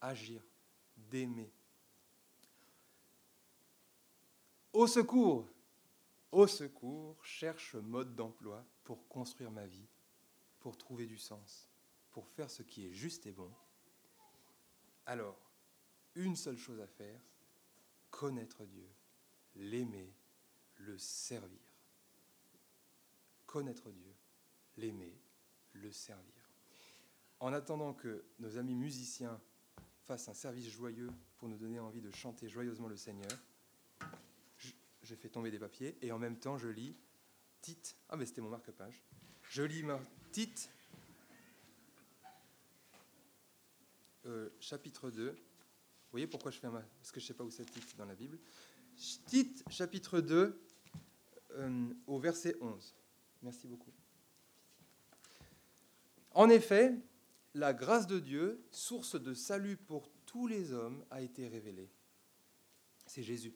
agir, 0.00 0.46
d'aimer. 0.96 1.52
Au 4.74 4.88
secours, 4.88 5.48
au 6.32 6.48
secours, 6.48 7.24
cherche 7.24 7.76
mode 7.76 8.16
d'emploi 8.16 8.66
pour 8.82 9.06
construire 9.06 9.52
ma 9.52 9.68
vie, 9.68 9.86
pour 10.58 10.76
trouver 10.76 11.06
du 11.06 11.16
sens, 11.16 11.68
pour 12.10 12.26
faire 12.26 12.50
ce 12.50 12.64
qui 12.64 12.84
est 12.88 12.92
juste 12.92 13.24
et 13.26 13.30
bon. 13.30 13.52
Alors, 15.06 15.38
une 16.16 16.34
seule 16.34 16.58
chose 16.58 16.80
à 16.80 16.88
faire, 16.88 17.20
connaître 18.10 18.64
Dieu, 18.64 18.88
l'aimer, 19.54 20.12
le 20.78 20.98
servir. 20.98 21.60
Connaître 23.46 23.92
Dieu, 23.92 24.12
l'aimer, 24.76 25.16
le 25.74 25.92
servir. 25.92 26.50
En 27.38 27.52
attendant 27.52 27.94
que 27.94 28.24
nos 28.40 28.58
amis 28.58 28.74
musiciens 28.74 29.40
fassent 30.02 30.28
un 30.28 30.34
service 30.34 30.68
joyeux 30.68 31.10
pour 31.38 31.48
nous 31.48 31.58
donner 31.58 31.78
envie 31.78 32.00
de 32.00 32.10
chanter 32.10 32.48
joyeusement 32.48 32.88
le 32.88 32.96
Seigneur, 32.96 33.30
je 35.04 35.14
fais 35.14 35.28
tomber 35.28 35.50
des 35.50 35.58
papiers 35.58 35.96
et 36.02 36.10
en 36.12 36.18
même 36.18 36.38
temps 36.38 36.58
je 36.58 36.68
lis 36.68 36.96
Tite. 37.60 37.96
Ah, 38.10 38.16
mais 38.16 38.26
c'était 38.26 38.42
mon 38.42 38.50
marque-page. 38.50 39.00
Je 39.42 39.62
lis 39.62 39.82
ma 39.82 39.98
Tite, 40.32 40.68
euh, 44.26 44.50
chapitre 44.60 45.10
2. 45.10 45.30
Vous 45.30 45.36
voyez 46.10 46.26
pourquoi 46.26 46.50
je 46.50 46.58
fais 46.58 46.66
un. 46.66 46.72
Parce 46.72 47.12
que 47.12 47.20
je 47.20 47.24
ne 47.24 47.28
sais 47.28 47.34
pas 47.34 47.44
où 47.44 47.50
c'est 47.50 47.64
Tite 47.64 47.96
dans 47.96 48.04
la 48.04 48.14
Bible. 48.14 48.38
Tite, 49.26 49.64
chapitre 49.70 50.20
2, 50.20 50.60
euh, 51.52 51.94
au 52.06 52.18
verset 52.18 52.56
11. 52.60 52.94
Merci 53.42 53.66
beaucoup. 53.66 53.92
En 56.32 56.48
effet, 56.48 56.94
la 57.54 57.72
grâce 57.72 58.06
de 58.06 58.18
Dieu, 58.18 58.66
source 58.70 59.20
de 59.20 59.34
salut 59.34 59.76
pour 59.76 60.10
tous 60.26 60.46
les 60.46 60.72
hommes, 60.72 61.04
a 61.10 61.22
été 61.22 61.48
révélée. 61.48 61.90
C'est 63.06 63.22
Jésus. 63.22 63.54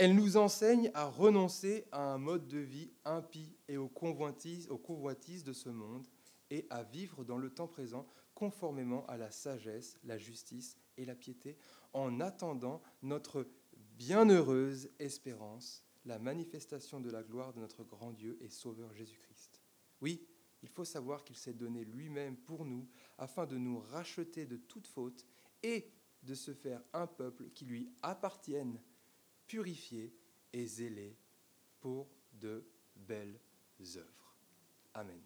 Elle 0.00 0.14
nous 0.14 0.36
enseigne 0.36 0.92
à 0.94 1.06
renoncer 1.06 1.84
à 1.90 2.12
un 2.12 2.18
mode 2.18 2.46
de 2.46 2.58
vie 2.58 2.92
impie 3.04 3.56
et 3.66 3.76
aux 3.76 3.88
convoitises, 3.88 4.68
de 5.42 5.52
ce 5.52 5.68
monde 5.70 6.06
et 6.50 6.68
à 6.70 6.84
vivre 6.84 7.24
dans 7.24 7.36
le 7.36 7.50
temps 7.50 7.66
présent 7.66 8.06
conformément 8.32 9.04
à 9.06 9.16
la 9.16 9.32
sagesse, 9.32 9.98
la 10.04 10.16
justice 10.16 10.76
et 10.96 11.04
la 11.04 11.16
piété, 11.16 11.58
en 11.94 12.20
attendant 12.20 12.80
notre 13.02 13.48
bienheureuse 13.98 14.88
espérance, 15.00 15.82
la 16.04 16.20
manifestation 16.20 17.00
de 17.00 17.10
la 17.10 17.24
gloire 17.24 17.52
de 17.52 17.58
notre 17.58 17.82
grand 17.82 18.12
Dieu 18.12 18.38
et 18.40 18.50
Sauveur 18.50 18.94
Jésus-Christ. 18.94 19.64
Oui, 20.00 20.28
il 20.62 20.68
faut 20.68 20.84
savoir 20.84 21.24
qu'il 21.24 21.36
s'est 21.36 21.54
donné 21.54 21.84
lui-même 21.84 22.36
pour 22.36 22.64
nous, 22.64 22.86
afin 23.18 23.46
de 23.46 23.58
nous 23.58 23.80
racheter 23.80 24.46
de 24.46 24.58
toute 24.58 24.86
faute 24.86 25.26
et 25.64 25.90
de 26.22 26.34
se 26.34 26.54
faire 26.54 26.84
un 26.92 27.08
peuple 27.08 27.50
qui 27.50 27.64
lui 27.64 27.90
appartienne 28.02 28.80
purifié 29.48 30.14
et 30.52 30.66
zélé 30.66 31.16
pour 31.80 32.08
de 32.32 32.64
belles 32.94 33.40
œuvres. 33.96 34.36
Amen. 34.94 35.20